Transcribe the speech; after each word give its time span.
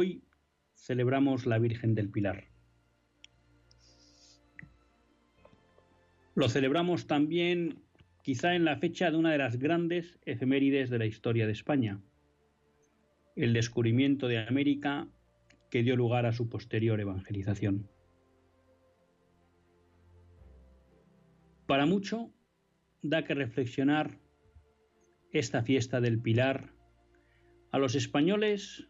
Hoy 0.00 0.22
celebramos 0.76 1.44
la 1.44 1.58
Virgen 1.58 1.96
del 1.96 2.08
Pilar. 2.08 2.44
Lo 6.36 6.48
celebramos 6.48 7.08
también 7.08 7.82
quizá 8.22 8.54
en 8.54 8.64
la 8.64 8.76
fecha 8.76 9.10
de 9.10 9.16
una 9.16 9.32
de 9.32 9.38
las 9.38 9.58
grandes 9.58 10.20
efemérides 10.24 10.88
de 10.88 11.00
la 11.00 11.06
historia 11.06 11.46
de 11.46 11.52
España, 11.52 12.00
el 13.34 13.52
descubrimiento 13.52 14.28
de 14.28 14.38
América 14.38 15.08
que 15.68 15.82
dio 15.82 15.96
lugar 15.96 16.26
a 16.26 16.32
su 16.32 16.48
posterior 16.48 17.00
evangelización. 17.00 17.90
Para 21.66 21.86
mucho 21.86 22.32
da 23.02 23.24
que 23.24 23.34
reflexionar 23.34 24.20
esta 25.32 25.64
fiesta 25.64 26.00
del 26.00 26.20
Pilar 26.20 26.72
a 27.72 27.78
los 27.78 27.96
españoles 27.96 28.88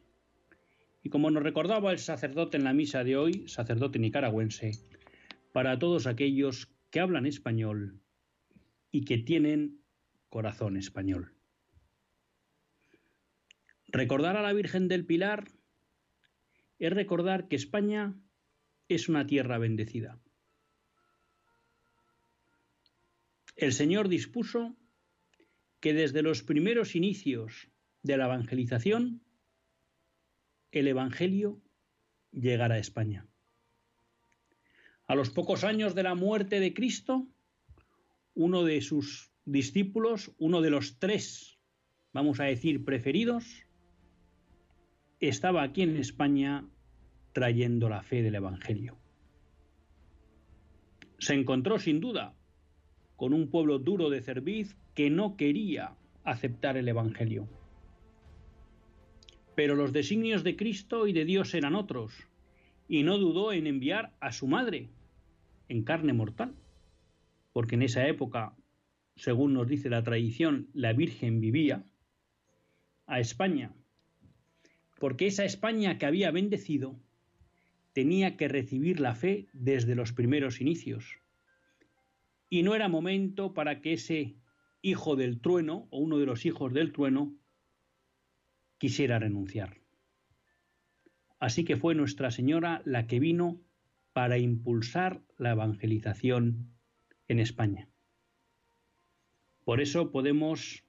y 1.02 1.10
como 1.10 1.30
nos 1.30 1.42
recordaba 1.42 1.92
el 1.92 1.98
sacerdote 1.98 2.56
en 2.56 2.64
la 2.64 2.72
misa 2.72 3.04
de 3.04 3.16
hoy, 3.16 3.48
sacerdote 3.48 3.98
nicaragüense, 3.98 4.72
para 5.52 5.78
todos 5.78 6.06
aquellos 6.06 6.68
que 6.90 7.00
hablan 7.00 7.26
español 7.26 8.00
y 8.90 9.04
que 9.04 9.18
tienen 9.18 9.80
corazón 10.28 10.76
español. 10.76 11.34
Recordar 13.88 14.36
a 14.36 14.42
la 14.42 14.52
Virgen 14.52 14.88
del 14.88 15.06
Pilar 15.06 15.48
es 16.78 16.92
recordar 16.92 17.48
que 17.48 17.56
España 17.56 18.14
es 18.88 19.08
una 19.08 19.26
tierra 19.26 19.58
bendecida. 19.58 20.20
El 23.56 23.72
Señor 23.72 24.08
dispuso 24.08 24.76
que 25.80 25.94
desde 25.94 26.22
los 26.22 26.42
primeros 26.42 26.94
inicios 26.94 27.68
de 28.02 28.16
la 28.16 28.26
evangelización 28.26 29.22
el 30.72 30.88
Evangelio 30.88 31.60
llegara 32.32 32.76
a 32.76 32.78
España. 32.78 33.26
A 35.06 35.14
los 35.14 35.30
pocos 35.30 35.64
años 35.64 35.94
de 35.94 36.02
la 36.02 36.14
muerte 36.14 36.60
de 36.60 36.74
Cristo, 36.74 37.26
uno 38.34 38.64
de 38.64 38.80
sus 38.82 39.32
discípulos, 39.44 40.32
uno 40.38 40.60
de 40.60 40.70
los 40.70 40.98
tres, 40.98 41.58
vamos 42.12 42.40
a 42.40 42.44
decir, 42.44 42.84
preferidos, 42.84 43.64
estaba 45.20 45.62
aquí 45.62 45.82
en 45.82 45.96
España 45.96 46.68
trayendo 47.32 47.88
la 47.88 48.02
fe 48.02 48.22
del 48.22 48.34
Evangelio. 48.34 48.98
Se 51.18 51.34
encontró 51.34 51.78
sin 51.78 52.00
duda 52.00 52.34
con 53.16 53.32
un 53.32 53.50
pueblo 53.50 53.78
duro 53.78 54.10
de 54.10 54.20
cerviz 54.20 54.76
que 54.94 55.10
no 55.10 55.36
quería 55.36 55.96
aceptar 56.22 56.76
el 56.76 56.88
Evangelio. 56.88 57.48
Pero 59.58 59.74
los 59.74 59.92
designios 59.92 60.44
de 60.44 60.54
Cristo 60.54 61.08
y 61.08 61.12
de 61.12 61.24
Dios 61.24 61.52
eran 61.52 61.74
otros, 61.74 62.12
y 62.86 63.02
no 63.02 63.18
dudó 63.18 63.52
en 63.52 63.66
enviar 63.66 64.12
a 64.20 64.30
su 64.30 64.46
madre 64.46 64.88
en 65.68 65.82
carne 65.82 66.12
mortal, 66.12 66.54
porque 67.52 67.74
en 67.74 67.82
esa 67.82 68.06
época, 68.06 68.54
según 69.16 69.54
nos 69.54 69.66
dice 69.66 69.90
la 69.90 70.04
tradición, 70.04 70.68
la 70.74 70.92
Virgen 70.92 71.40
vivía, 71.40 71.84
a 73.06 73.18
España, 73.18 73.72
porque 75.00 75.26
esa 75.26 75.44
España 75.44 75.98
que 75.98 76.06
había 76.06 76.30
bendecido 76.30 76.94
tenía 77.92 78.36
que 78.36 78.46
recibir 78.46 79.00
la 79.00 79.16
fe 79.16 79.48
desde 79.52 79.96
los 79.96 80.12
primeros 80.12 80.60
inicios. 80.60 81.18
Y 82.48 82.62
no 82.62 82.76
era 82.76 82.86
momento 82.86 83.54
para 83.54 83.80
que 83.80 83.94
ese 83.94 84.36
hijo 84.82 85.16
del 85.16 85.40
trueno, 85.40 85.88
o 85.90 85.98
uno 85.98 86.18
de 86.18 86.26
los 86.26 86.46
hijos 86.46 86.72
del 86.72 86.92
trueno, 86.92 87.34
quisiera 88.78 89.18
renunciar. 89.18 89.78
Así 91.38 91.64
que 91.64 91.76
fue 91.76 91.94
Nuestra 91.94 92.30
Señora 92.30 92.82
la 92.84 93.06
que 93.06 93.20
vino 93.20 93.60
para 94.12 94.38
impulsar 94.38 95.22
la 95.36 95.50
evangelización 95.50 96.74
en 97.28 97.38
España. 97.38 97.88
Por 99.64 99.80
eso 99.80 100.10
podemos 100.10 100.84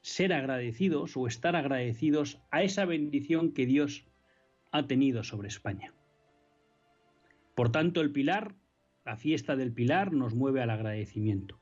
ser 0.00 0.32
agradecidos 0.32 1.16
o 1.16 1.26
estar 1.26 1.54
agradecidos 1.54 2.40
a 2.50 2.62
esa 2.62 2.84
bendición 2.84 3.52
que 3.52 3.66
Dios 3.66 4.06
ha 4.70 4.86
tenido 4.86 5.22
sobre 5.24 5.48
España. 5.48 5.92
Por 7.54 7.70
tanto, 7.70 8.00
el 8.00 8.12
Pilar, 8.12 8.54
la 9.04 9.16
fiesta 9.16 9.56
del 9.56 9.72
Pilar, 9.72 10.12
nos 10.12 10.34
mueve 10.34 10.62
al 10.62 10.70
agradecimiento. 10.70 11.60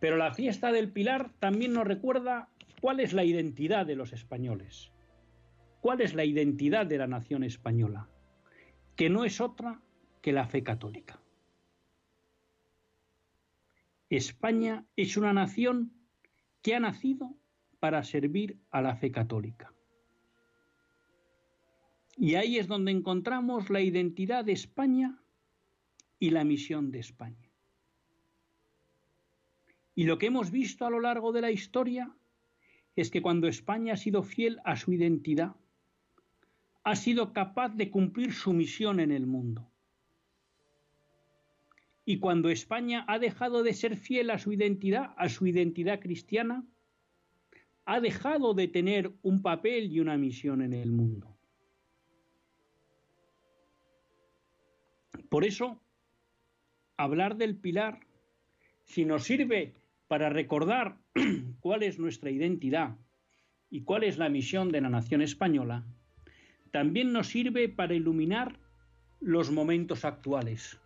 Pero 0.00 0.16
la 0.16 0.32
fiesta 0.32 0.72
del 0.72 0.90
Pilar 0.90 1.30
también 1.38 1.74
nos 1.74 1.86
recuerda 1.86 2.48
cuál 2.80 3.00
es 3.00 3.12
la 3.12 3.24
identidad 3.24 3.86
de 3.86 3.96
los 3.96 4.12
españoles, 4.12 4.90
cuál 5.80 6.00
es 6.00 6.14
la 6.14 6.24
identidad 6.24 6.86
de 6.86 6.98
la 6.98 7.06
nación 7.06 7.44
española, 7.44 8.08
que 8.96 9.10
no 9.10 9.24
es 9.24 9.40
otra 9.40 9.80
que 10.22 10.32
la 10.32 10.46
fe 10.46 10.62
católica. 10.62 11.20
España 14.08 14.86
es 14.96 15.16
una 15.16 15.32
nación 15.32 15.92
que 16.62 16.74
ha 16.74 16.80
nacido 16.80 17.36
para 17.78 18.02
servir 18.02 18.58
a 18.70 18.82
la 18.82 18.96
fe 18.96 19.12
católica. 19.12 19.72
Y 22.16 22.34
ahí 22.34 22.58
es 22.58 22.66
donde 22.66 22.90
encontramos 22.90 23.70
la 23.70 23.80
identidad 23.80 24.44
de 24.44 24.52
España 24.52 25.22
y 26.18 26.30
la 26.30 26.44
misión 26.44 26.90
de 26.90 26.98
España. 26.98 27.49
Y 29.94 30.04
lo 30.04 30.18
que 30.18 30.26
hemos 30.26 30.50
visto 30.50 30.86
a 30.86 30.90
lo 30.90 31.00
largo 31.00 31.32
de 31.32 31.40
la 31.40 31.50
historia 31.50 32.14
es 32.96 33.10
que 33.10 33.22
cuando 33.22 33.48
España 33.48 33.94
ha 33.94 33.96
sido 33.96 34.22
fiel 34.22 34.60
a 34.64 34.76
su 34.76 34.92
identidad, 34.92 35.54
ha 36.84 36.96
sido 36.96 37.32
capaz 37.32 37.70
de 37.70 37.90
cumplir 37.90 38.32
su 38.32 38.52
misión 38.52 39.00
en 39.00 39.10
el 39.10 39.26
mundo. 39.26 39.70
Y 42.04 42.18
cuando 42.18 42.48
España 42.48 43.04
ha 43.06 43.18
dejado 43.18 43.62
de 43.62 43.74
ser 43.74 43.96
fiel 43.96 44.30
a 44.30 44.38
su 44.38 44.52
identidad, 44.52 45.14
a 45.16 45.28
su 45.28 45.46
identidad 45.46 46.00
cristiana, 46.00 46.64
ha 47.84 48.00
dejado 48.00 48.54
de 48.54 48.68
tener 48.68 49.12
un 49.22 49.42
papel 49.42 49.92
y 49.92 50.00
una 50.00 50.16
misión 50.16 50.62
en 50.62 50.72
el 50.72 50.90
mundo. 50.90 51.36
Por 55.28 55.44
eso, 55.44 55.80
hablar 56.96 57.36
del 57.36 57.56
pilar, 57.56 58.00
si 58.84 59.04
nos 59.04 59.24
sirve 59.24 59.79
para 60.10 60.28
recordar 60.28 60.98
cuál 61.60 61.84
es 61.84 62.00
nuestra 62.00 62.32
identidad 62.32 62.96
y 63.70 63.84
cuál 63.84 64.02
es 64.02 64.18
la 64.18 64.28
misión 64.28 64.72
de 64.72 64.80
la 64.80 64.88
nación 64.88 65.22
española, 65.22 65.86
también 66.72 67.12
nos 67.12 67.28
sirve 67.28 67.68
para 67.68 67.94
iluminar 67.94 68.58
los 69.20 69.52
momentos 69.52 70.04
actuales. 70.04 70.80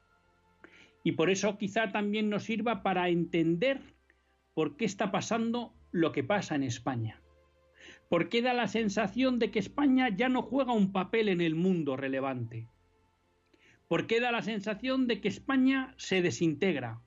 Y 1.04 1.12
por 1.12 1.30
eso 1.30 1.56
quizá 1.56 1.90
también 1.90 2.28
nos 2.28 2.42
sirva 2.42 2.82
para 2.82 3.08
entender 3.08 3.80
por 4.52 4.76
qué 4.76 4.84
está 4.84 5.10
pasando 5.10 5.72
lo 5.90 6.12
que 6.12 6.22
pasa 6.22 6.54
en 6.54 6.62
España. 6.62 7.22
¿Por 8.10 8.28
qué 8.28 8.42
da 8.42 8.52
la 8.52 8.68
sensación 8.68 9.38
de 9.38 9.50
que 9.50 9.58
España 9.58 10.14
ya 10.14 10.28
no 10.28 10.42
juega 10.42 10.74
un 10.74 10.92
papel 10.92 11.30
en 11.30 11.40
el 11.40 11.54
mundo 11.54 11.96
relevante? 11.96 12.68
¿Por 13.88 14.06
qué 14.06 14.20
da 14.20 14.30
la 14.32 14.42
sensación 14.42 15.06
de 15.06 15.22
que 15.22 15.28
España 15.28 15.94
se 15.96 16.20
desintegra? 16.20 17.00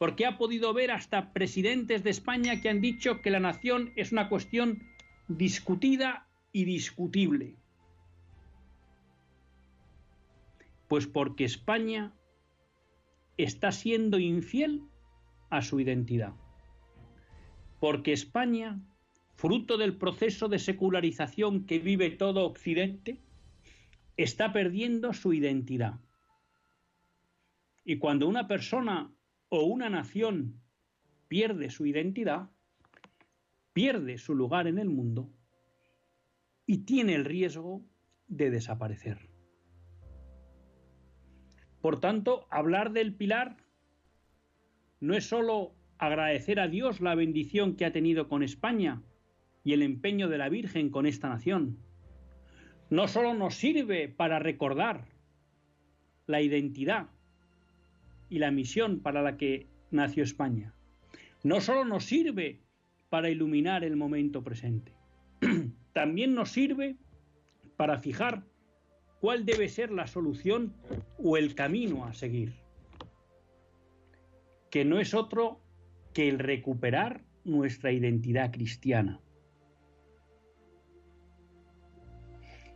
Porque 0.00 0.24
ha 0.24 0.38
podido 0.38 0.72
ver 0.72 0.92
hasta 0.92 1.34
presidentes 1.34 2.02
de 2.02 2.08
España 2.08 2.62
que 2.62 2.70
han 2.70 2.80
dicho 2.80 3.20
que 3.20 3.28
la 3.28 3.38
nación 3.38 3.92
es 3.96 4.12
una 4.12 4.30
cuestión 4.30 4.82
discutida 5.28 6.26
y 6.52 6.64
discutible. 6.64 7.58
Pues 10.88 11.06
porque 11.06 11.44
España 11.44 12.14
está 13.36 13.72
siendo 13.72 14.18
infiel 14.18 14.84
a 15.50 15.60
su 15.60 15.80
identidad. 15.80 16.32
Porque 17.78 18.14
España, 18.14 18.80
fruto 19.34 19.76
del 19.76 19.98
proceso 19.98 20.48
de 20.48 20.60
secularización 20.60 21.66
que 21.66 21.78
vive 21.78 22.08
todo 22.08 22.46
Occidente, 22.46 23.20
está 24.16 24.50
perdiendo 24.50 25.12
su 25.12 25.34
identidad. 25.34 26.00
Y 27.84 27.98
cuando 27.98 28.26
una 28.26 28.48
persona 28.48 29.12
o 29.50 29.64
una 29.64 29.90
nación 29.90 30.62
pierde 31.28 31.70
su 31.70 31.84
identidad, 31.84 32.50
pierde 33.72 34.16
su 34.16 34.34
lugar 34.34 34.66
en 34.66 34.78
el 34.78 34.88
mundo 34.88 35.30
y 36.66 36.78
tiene 36.78 37.14
el 37.14 37.24
riesgo 37.24 37.84
de 38.28 38.50
desaparecer. 38.50 39.28
Por 41.80 41.98
tanto, 42.00 42.46
hablar 42.50 42.92
del 42.92 43.14
pilar 43.14 43.56
no 45.00 45.14
es 45.14 45.28
sólo 45.28 45.74
agradecer 45.98 46.60
a 46.60 46.68
Dios 46.68 47.00
la 47.00 47.14
bendición 47.14 47.74
que 47.74 47.84
ha 47.84 47.92
tenido 47.92 48.28
con 48.28 48.42
España 48.42 49.02
y 49.64 49.72
el 49.72 49.82
empeño 49.82 50.28
de 50.28 50.38
la 50.38 50.48
Virgen 50.48 50.90
con 50.90 51.06
esta 51.06 51.28
nación. 51.28 51.78
No 52.88 53.08
sólo 53.08 53.34
nos 53.34 53.54
sirve 53.56 54.08
para 54.08 54.38
recordar 54.38 55.06
la 56.26 56.40
identidad 56.40 57.08
y 58.30 58.38
la 58.38 58.50
misión 58.50 59.00
para 59.00 59.20
la 59.20 59.36
que 59.36 59.66
nació 59.90 60.22
España. 60.22 60.72
No 61.42 61.60
sólo 61.60 61.84
nos 61.84 62.04
sirve 62.04 62.62
para 63.10 63.28
iluminar 63.28 63.84
el 63.84 63.96
momento 63.96 64.42
presente, 64.42 64.92
también 65.92 66.34
nos 66.34 66.50
sirve 66.50 66.96
para 67.76 67.98
fijar 67.98 68.44
cuál 69.20 69.44
debe 69.44 69.68
ser 69.68 69.90
la 69.90 70.06
solución 70.06 70.74
o 71.18 71.36
el 71.36 71.54
camino 71.54 72.06
a 72.06 72.12
seguir, 72.12 72.54
que 74.70 74.84
no 74.84 75.00
es 75.00 75.12
otro 75.12 75.60
que 76.14 76.28
el 76.28 76.38
recuperar 76.38 77.24
nuestra 77.44 77.92
identidad 77.92 78.52
cristiana. 78.52 79.20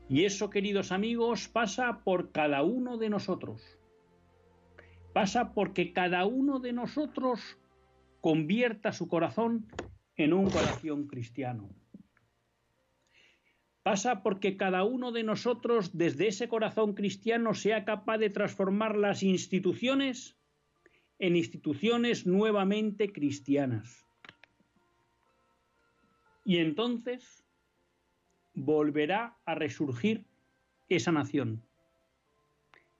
Y 0.09 0.25
eso, 0.25 0.51
queridos 0.51 0.93
amigos, 0.93 1.49
pasa 1.49 2.01
por 2.05 2.31
cada 2.31 2.63
uno 2.63 2.99
de 2.99 3.09
nosotros. 3.09 3.79
Pasa 5.15 5.55
porque 5.55 5.93
cada 5.93 6.27
uno 6.27 6.59
de 6.59 6.73
nosotros 6.73 7.57
convierta 8.21 8.91
su 8.91 9.07
corazón 9.07 9.69
en 10.17 10.33
un 10.33 10.51
corazón 10.51 11.07
cristiano. 11.07 11.71
Pasa 13.85 14.25
porque 14.25 14.57
cada 14.57 14.83
uno 14.83 15.13
de 15.13 15.23
nosotros 15.23 15.97
desde 15.97 16.27
ese 16.27 16.49
corazón 16.49 16.95
cristiano 16.95 17.55
sea 17.55 17.85
capaz 17.85 18.19
de 18.19 18.31
transformar 18.31 18.97
las 18.97 19.23
instituciones 19.23 20.37
en 21.21 21.37
instituciones 21.37 22.27
nuevamente 22.27 23.13
cristianas. 23.13 24.05
Y 26.45 26.59
entonces 26.59 27.45
volverá 28.53 29.39
a 29.45 29.55
resurgir 29.55 30.27
esa 30.89 31.13
nación. 31.13 31.63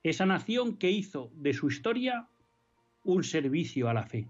Esa 0.05 0.27
nación 0.27 0.77
que 0.77 0.91
hizo 0.91 1.31
de 1.33 1.51
su 1.51 1.67
historia 1.67 2.29
un 3.03 3.23
servicio 3.23 3.89
a 3.89 3.93
la 3.95 4.03
fe. 4.03 4.27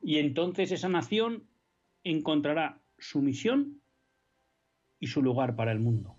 Y 0.00 0.18
entonces 0.18 0.70
esa 0.70 0.88
nación 0.88 1.48
encontrará 2.04 2.80
su 2.96 3.22
misión 3.22 3.82
y 5.00 5.08
su 5.08 5.20
lugar 5.20 5.56
para 5.56 5.72
el 5.72 5.80
mundo. 5.80 6.14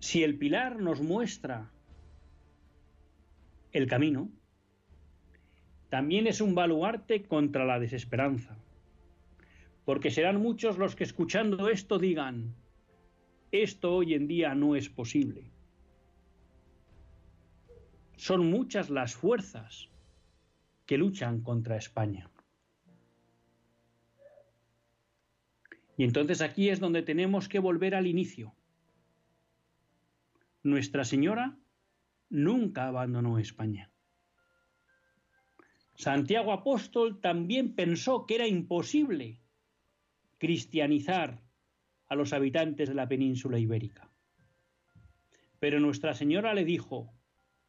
Si 0.00 0.24
el 0.24 0.36
pilar 0.36 0.80
nos 0.80 1.00
muestra 1.00 1.70
el 3.70 3.86
camino, 3.86 4.28
también 5.90 6.26
es 6.26 6.40
un 6.40 6.56
baluarte 6.56 7.22
contra 7.22 7.64
la 7.64 7.78
desesperanza, 7.78 8.58
porque 9.84 10.10
serán 10.10 10.42
muchos 10.42 10.76
los 10.76 10.96
que 10.96 11.04
escuchando 11.04 11.68
esto 11.68 12.00
digan, 12.00 12.56
esto 13.52 13.94
hoy 13.94 14.14
en 14.14 14.26
día 14.26 14.54
no 14.54 14.76
es 14.76 14.88
posible. 14.88 15.50
Son 18.16 18.50
muchas 18.50 18.90
las 18.90 19.14
fuerzas 19.14 19.88
que 20.86 20.98
luchan 20.98 21.42
contra 21.42 21.76
España. 21.76 22.30
Y 25.98 26.04
entonces 26.04 26.40
aquí 26.40 26.68
es 26.68 26.80
donde 26.80 27.02
tenemos 27.02 27.48
que 27.48 27.58
volver 27.58 27.94
al 27.94 28.06
inicio. 28.06 28.54
Nuestra 30.62 31.04
Señora 31.04 31.56
nunca 32.28 32.88
abandonó 32.88 33.38
España. 33.38 33.90
Santiago 35.94 36.52
Apóstol 36.52 37.20
también 37.20 37.74
pensó 37.74 38.26
que 38.26 38.34
era 38.34 38.46
imposible 38.46 39.40
cristianizar 40.38 41.45
a 42.08 42.14
los 42.14 42.32
habitantes 42.32 42.88
de 42.88 42.94
la 42.94 43.08
península 43.08 43.58
ibérica. 43.58 44.08
Pero 45.58 45.80
Nuestra 45.80 46.14
Señora 46.14 46.54
le 46.54 46.64
dijo, 46.64 47.12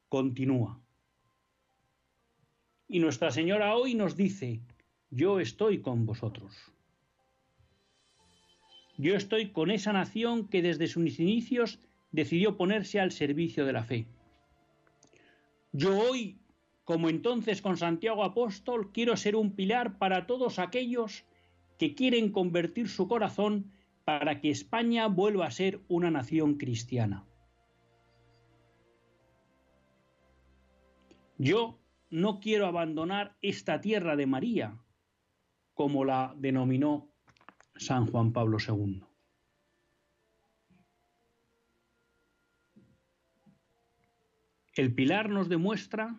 continúa. 0.10 0.80
Y 2.88 3.00
Nuestra 3.00 3.31
Señora 3.31 3.75
hoy 3.75 3.95
nos 3.95 4.16
dice, 4.16 4.62
yo 5.10 5.39
estoy 5.39 5.81
con 5.81 6.06
vosotros. 6.06 6.54
Yo 8.98 9.16
estoy 9.16 9.52
con 9.52 9.71
esa 9.71 9.94
nación 9.94 10.47
que 10.47 10.62
desde 10.62 10.88
sus 10.88 11.19
inicios 11.19 11.80
decidió 12.12 12.57
ponerse 12.57 13.00
al 13.00 13.12
servicio 13.12 13.66
de 13.66 13.73
la 13.73 13.83
fe. 13.83 14.07
Yo 15.71 15.97
hoy, 15.97 16.40
como 16.83 17.09
entonces 17.09 17.62
con 17.62 17.78
Santiago 17.78 18.23
Apóstol, 18.23 18.92
quiero 18.92 19.16
ser 19.16 19.35
un 19.35 19.52
pilar 19.52 19.97
para 19.97 20.26
todos 20.26 20.57
aquellos 20.57 21.26
que 21.78 21.94
quieren 21.94 22.31
convertir 22.31 22.90
su 22.90 23.07
corazón 23.07 23.71
para 24.07 24.40
que 24.40 24.49
España 24.49 25.06
vuelva 25.07 25.47
a 25.47 25.52
ser 25.52 25.81
una 25.90 26.09
nación 26.09 26.56
cristiana. 26.56 27.28
Yo 31.37 31.81
no 32.09 32.40
quiero 32.40 32.68
abandonar 32.68 33.35
esta 33.42 33.81
tierra 33.81 34.16
de 34.16 34.26
María, 34.26 34.81
como 35.73 36.06
la 36.06 36.33
denominó 36.37 37.11
San 37.76 38.07
Juan 38.07 38.31
Pablo 38.31 38.59
II. 38.66 39.04
El 44.76 44.95
pilar 44.95 45.30
nos 45.30 45.49
demuestra 45.49 46.18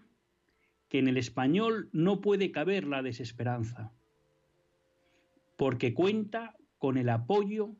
que 0.91 0.99
en 0.99 1.09
el 1.09 1.17
español 1.17 1.89
no 1.95 2.21
puede 2.21 2.53
caber 2.53 2.87
la 2.87 3.01
desesperanza, 3.01 3.95
porque 5.57 5.95
cuenta 5.95 6.58
con 6.79 6.97
el 6.97 7.09
apoyo 7.09 7.77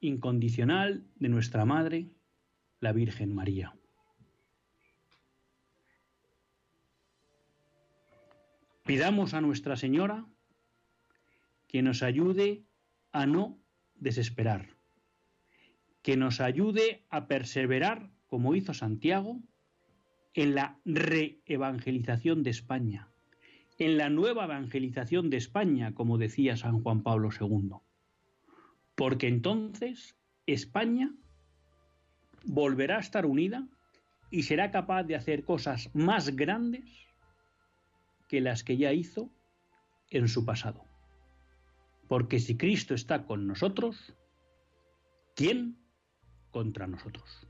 incondicional 0.00 1.06
de 1.16 1.28
nuestra 1.28 1.64
Madre, 1.64 2.10
la 2.80 2.92
Virgen 2.92 3.34
María. 3.34 3.74
Pidamos 8.84 9.34
a 9.34 9.40
Nuestra 9.40 9.76
Señora 9.76 10.26
que 11.68 11.82
nos 11.82 12.02
ayude 12.02 12.64
a 13.12 13.26
no 13.26 13.60
desesperar, 13.94 14.74
que 16.02 16.16
nos 16.16 16.40
ayude 16.40 17.04
a 17.10 17.28
perseverar, 17.28 18.10
como 18.26 18.56
hizo 18.56 18.74
Santiago, 18.74 19.40
en 20.34 20.54
la 20.54 20.80
reevangelización 20.84 22.42
de 22.42 22.50
España, 22.50 23.08
en 23.78 23.98
la 23.98 24.08
nueva 24.08 24.44
evangelización 24.44 25.30
de 25.30 25.36
España, 25.36 25.94
como 25.94 26.18
decía 26.18 26.56
San 26.56 26.82
Juan 26.82 27.02
Pablo 27.02 27.28
II. 27.38 27.76
Porque 29.00 29.28
entonces 29.28 30.14
España 30.44 31.10
volverá 32.44 32.98
a 32.98 33.00
estar 33.00 33.24
unida 33.24 33.66
y 34.30 34.42
será 34.42 34.70
capaz 34.70 35.04
de 35.04 35.16
hacer 35.16 35.42
cosas 35.42 35.88
más 35.94 36.36
grandes 36.36 36.84
que 38.28 38.42
las 38.42 38.62
que 38.62 38.76
ya 38.76 38.92
hizo 38.92 39.30
en 40.10 40.28
su 40.28 40.44
pasado. 40.44 40.84
Porque 42.08 42.40
si 42.40 42.58
Cristo 42.58 42.92
está 42.92 43.24
con 43.24 43.46
nosotros, 43.46 44.14
¿quién 45.34 45.78
contra 46.50 46.86
nosotros? 46.86 47.49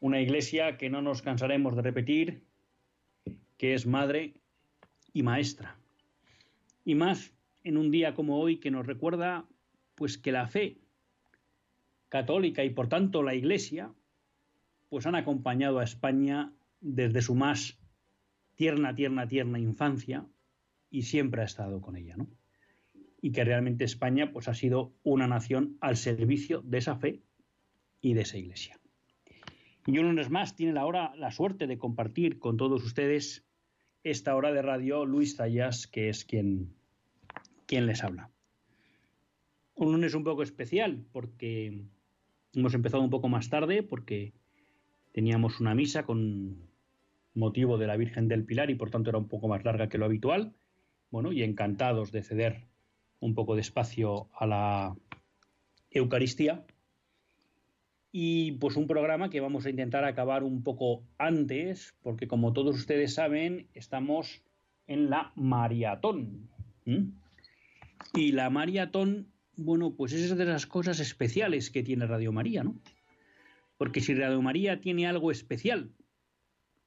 Una 0.00 0.20
iglesia 0.20 0.76
que 0.78 0.90
no 0.90 1.02
nos 1.02 1.22
cansaremos 1.22 1.76
de 1.76 1.82
repetir, 1.82 2.42
que 3.56 3.74
es 3.74 3.86
madre 3.86 4.34
y 5.12 5.22
maestra. 5.22 5.76
Y 6.84 6.94
más 6.94 7.34
en 7.64 7.76
un 7.76 7.90
día 7.90 8.14
como 8.14 8.40
hoy 8.40 8.56
que 8.56 8.70
nos 8.70 8.86
recuerda 8.86 9.46
pues 9.94 10.16
que 10.16 10.32
la 10.32 10.46
fe 10.46 10.78
católica 12.08 12.64
y 12.64 12.70
por 12.70 12.88
tanto 12.88 13.22
la 13.22 13.34
iglesia 13.34 13.92
pues 14.88 15.06
han 15.06 15.14
acompañado 15.14 15.78
a 15.78 15.84
España 15.84 16.52
desde 16.80 17.20
su 17.20 17.34
más 17.34 17.78
tierna, 18.56 18.94
tierna, 18.94 19.28
tierna 19.28 19.58
infancia 19.58 20.26
y 20.90 21.02
siempre 21.02 21.42
ha 21.42 21.44
estado 21.44 21.80
con 21.80 21.96
ella, 21.96 22.16
¿no? 22.16 22.28
Y 23.22 23.32
que 23.32 23.44
realmente 23.44 23.84
España 23.84 24.32
pues 24.32 24.48
ha 24.48 24.54
sido 24.54 24.94
una 25.02 25.26
nación 25.26 25.76
al 25.80 25.96
servicio 25.96 26.62
de 26.62 26.78
esa 26.78 26.96
fe 26.96 27.22
y 28.00 28.14
de 28.14 28.22
esa 28.22 28.38
iglesia. 28.38 28.79
Y 29.86 29.98
un 29.98 30.06
lunes 30.06 30.30
más 30.30 30.54
tiene 30.56 30.72
la 30.72 30.84
hora 30.86 31.14
la 31.16 31.30
suerte 31.30 31.66
de 31.66 31.78
compartir 31.78 32.38
con 32.38 32.56
todos 32.56 32.84
ustedes 32.84 33.44
esta 34.02 34.34
hora 34.34 34.52
de 34.52 34.62
radio 34.62 35.04
Luis 35.04 35.36
Zayas, 35.36 35.86
que 35.86 36.08
es 36.08 36.24
quien, 36.24 36.74
quien 37.66 37.86
les 37.86 38.04
habla. 38.04 38.30
Un 39.74 39.92
lunes 39.92 40.14
un 40.14 40.24
poco 40.24 40.42
especial 40.42 41.04
porque 41.12 41.82
hemos 42.54 42.74
empezado 42.74 43.02
un 43.02 43.10
poco 43.10 43.28
más 43.28 43.48
tarde 43.48 43.82
porque 43.82 44.32
teníamos 45.12 45.60
una 45.60 45.74
misa 45.74 46.04
con 46.04 46.68
motivo 47.34 47.78
de 47.78 47.86
la 47.86 47.96
Virgen 47.96 48.28
del 48.28 48.44
Pilar 48.44 48.70
y 48.70 48.74
por 48.74 48.90
tanto 48.90 49.10
era 49.10 49.18
un 49.18 49.28
poco 49.28 49.48
más 49.48 49.64
larga 49.64 49.88
que 49.88 49.98
lo 49.98 50.04
habitual. 50.04 50.54
Bueno, 51.10 51.32
y 51.32 51.42
encantados 51.42 52.12
de 52.12 52.22
ceder 52.22 52.66
un 53.18 53.34
poco 53.34 53.54
de 53.54 53.62
espacio 53.62 54.28
a 54.34 54.46
la 54.46 54.96
Eucaristía 55.90 56.64
y 58.12 58.52
pues 58.52 58.76
un 58.76 58.86
programa 58.86 59.30
que 59.30 59.40
vamos 59.40 59.66
a 59.66 59.70
intentar 59.70 60.04
acabar 60.04 60.42
un 60.42 60.62
poco 60.62 61.04
antes, 61.18 61.94
porque 62.02 62.26
como 62.26 62.52
todos 62.52 62.76
ustedes 62.76 63.14
saben, 63.14 63.68
estamos 63.74 64.42
en 64.86 65.10
la 65.10 65.32
maratón. 65.36 66.48
Y 68.14 68.32
la 68.32 68.50
maratón, 68.50 69.28
bueno, 69.56 69.94
pues 69.94 70.12
es 70.12 70.36
de 70.36 70.44
las 70.44 70.66
cosas 70.66 70.98
especiales 70.98 71.70
que 71.70 71.84
tiene 71.84 72.06
Radio 72.06 72.32
María, 72.32 72.64
¿no? 72.64 72.80
Porque 73.76 74.00
si 74.00 74.14
Radio 74.14 74.42
María 74.42 74.80
tiene 74.80 75.06
algo 75.06 75.30
especial, 75.30 75.92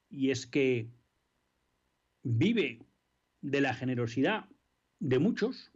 y 0.10 0.32
es 0.32 0.46
que 0.46 0.89
vive 2.24 2.80
de 3.42 3.62
la 3.62 3.74
generosidad 3.74 4.46
de 5.00 5.20
muchos, 5.20 5.72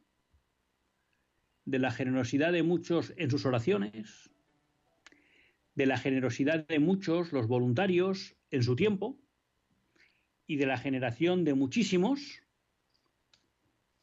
de 1.64 1.80
la 1.80 1.92
generosidad 1.92 2.52
de 2.52 2.64
muchos 2.64 3.14
en 3.18 3.32
sus 3.32 3.46
oraciones, 3.46 4.30
de 5.78 5.86
la 5.86 6.00
generosidad 6.00 6.66
de 6.66 6.80
muchos, 6.80 7.32
los 7.32 7.48
voluntarios, 7.48 8.36
en 8.50 8.64
su 8.64 8.76
tiempo, 8.76 9.16
y 10.48 10.56
de 10.56 10.66
la 10.66 10.80
generación 10.80 11.44
de 11.44 11.54
muchísimos, 11.54 12.42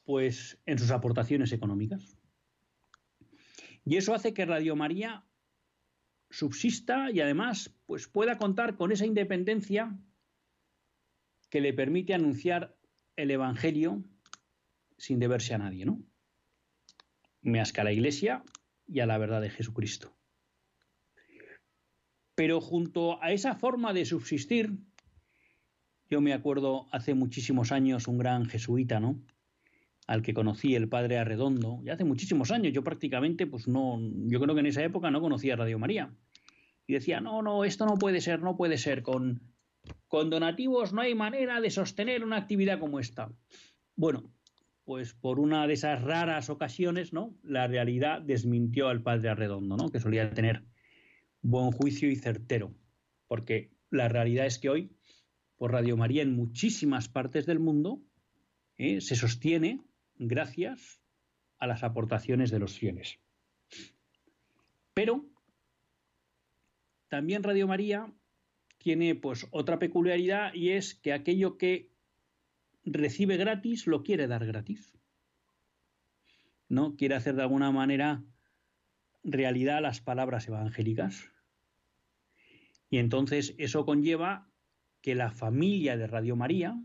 pues 0.04 0.56
en 0.66 0.78
sus 0.78 0.92
aportaciones 0.92 1.50
económicas. 1.50 2.16
Y 3.84 3.96
eso 3.96 4.14
hace 4.14 4.32
que 4.32 4.44
Radio 4.44 4.76
María 4.76 5.24
subsista 6.30 7.10
y 7.10 7.20
además 7.20 7.74
pues 7.86 8.06
pueda 8.06 8.38
contar 8.38 8.76
con 8.76 8.92
esa 8.92 9.04
independencia 9.04 9.98
que 11.50 11.60
le 11.60 11.72
permite 11.72 12.14
anunciar 12.14 12.76
el 13.16 13.32
Evangelio 13.32 14.04
sin 14.96 15.18
deberse 15.18 15.54
a 15.54 15.58
nadie, 15.58 15.86
¿no? 15.86 16.00
Más 17.42 17.72
que 17.72 17.80
a 17.80 17.84
la 17.84 17.92
Iglesia 17.92 18.44
y 18.86 19.00
a 19.00 19.06
la 19.06 19.18
verdad 19.18 19.40
de 19.40 19.50
Jesucristo. 19.50 20.14
Pero 22.34 22.60
junto 22.60 23.22
a 23.22 23.32
esa 23.32 23.54
forma 23.54 23.92
de 23.92 24.04
subsistir, 24.04 24.78
yo 26.10 26.20
me 26.20 26.32
acuerdo 26.32 26.86
hace 26.92 27.14
muchísimos 27.14 27.72
años 27.72 28.08
un 28.08 28.18
gran 28.18 28.46
jesuita, 28.46 29.00
¿no? 29.00 29.20
Al 30.06 30.22
que 30.22 30.34
conocí, 30.34 30.74
el 30.74 30.88
padre 30.88 31.18
Arredondo, 31.18 31.80
y 31.84 31.90
hace 31.90 32.04
muchísimos 32.04 32.50
años, 32.50 32.72
yo 32.72 32.84
prácticamente, 32.84 33.46
pues 33.46 33.68
no, 33.68 33.98
yo 34.26 34.40
creo 34.40 34.54
que 34.54 34.60
en 34.60 34.66
esa 34.66 34.84
época 34.84 35.10
no 35.10 35.20
conocía 35.20 35.56
Radio 35.56 35.78
María. 35.78 36.14
Y 36.86 36.92
decía, 36.92 37.20
no, 37.20 37.40
no, 37.40 37.64
esto 37.64 37.86
no 37.86 37.94
puede 37.94 38.20
ser, 38.20 38.42
no 38.42 38.56
puede 38.56 38.76
ser, 38.76 39.02
con, 39.02 39.40
con 40.08 40.28
donativos 40.28 40.92
no 40.92 41.00
hay 41.00 41.14
manera 41.14 41.60
de 41.60 41.70
sostener 41.70 42.22
una 42.22 42.36
actividad 42.36 42.78
como 42.78 43.00
esta. 43.00 43.32
Bueno, 43.96 44.30
pues 44.84 45.14
por 45.14 45.40
una 45.40 45.66
de 45.66 45.74
esas 45.74 46.02
raras 46.02 46.50
ocasiones, 46.50 47.12
¿no? 47.12 47.34
La 47.42 47.66
realidad 47.66 48.20
desmintió 48.20 48.88
al 48.88 49.02
padre 49.02 49.30
Arredondo, 49.30 49.76
¿no? 49.76 49.90
Que 49.90 50.00
solía 50.00 50.30
tener 50.30 50.64
buen 51.44 51.72
juicio 51.72 52.10
y 52.10 52.16
certero, 52.16 52.74
porque 53.28 53.70
la 53.90 54.08
realidad 54.08 54.46
es 54.46 54.58
que 54.58 54.70
hoy, 54.70 54.96
por 55.56 55.72
Radio 55.72 55.96
María 55.96 56.22
en 56.22 56.34
muchísimas 56.34 57.08
partes 57.08 57.44
del 57.46 57.60
mundo, 57.60 58.02
eh, 58.78 59.00
se 59.00 59.14
sostiene 59.14 59.80
gracias 60.16 61.00
a 61.58 61.66
las 61.66 61.84
aportaciones 61.84 62.50
de 62.50 62.58
los 62.58 62.78
fieles. 62.78 63.18
Pero 64.94 65.26
también 67.08 67.42
Radio 67.42 67.68
María 67.68 68.10
tiene 68.78 69.14
pues 69.14 69.46
otra 69.50 69.78
peculiaridad 69.78 70.52
y 70.54 70.70
es 70.70 70.94
que 70.94 71.12
aquello 71.12 71.58
que 71.58 71.90
recibe 72.84 73.36
gratis 73.36 73.86
lo 73.86 74.02
quiere 74.02 74.26
dar 74.26 74.46
gratis. 74.46 74.96
¿No? 76.68 76.96
Quiere 76.96 77.16
hacer 77.16 77.36
de 77.36 77.42
alguna 77.42 77.70
manera 77.70 78.24
realidad 79.22 79.82
las 79.82 80.00
palabras 80.00 80.48
evangélicas. 80.48 81.33
Y 82.94 82.98
entonces 82.98 83.56
eso 83.58 83.84
conlleva 83.84 84.48
que 85.00 85.16
la 85.16 85.32
familia 85.32 85.96
de 85.96 86.06
Radio 86.06 86.36
María, 86.36 86.80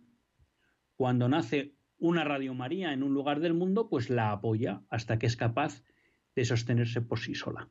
cuando 0.96 1.30
nace 1.30 1.76
una 2.00 2.24
Radio 2.24 2.56
María 2.56 2.94
en 2.94 3.04
un 3.04 3.14
lugar 3.14 3.42
del 3.42 3.54
mundo, 3.54 3.90
pues 3.90 4.10
la 4.10 4.32
apoya 4.32 4.82
hasta 4.90 5.20
que 5.20 5.28
es 5.28 5.38
capaz 5.38 5.84
de 6.34 6.46
sostenerse 6.46 7.02
por 7.02 7.20
sí 7.20 7.36
sola. 7.36 7.70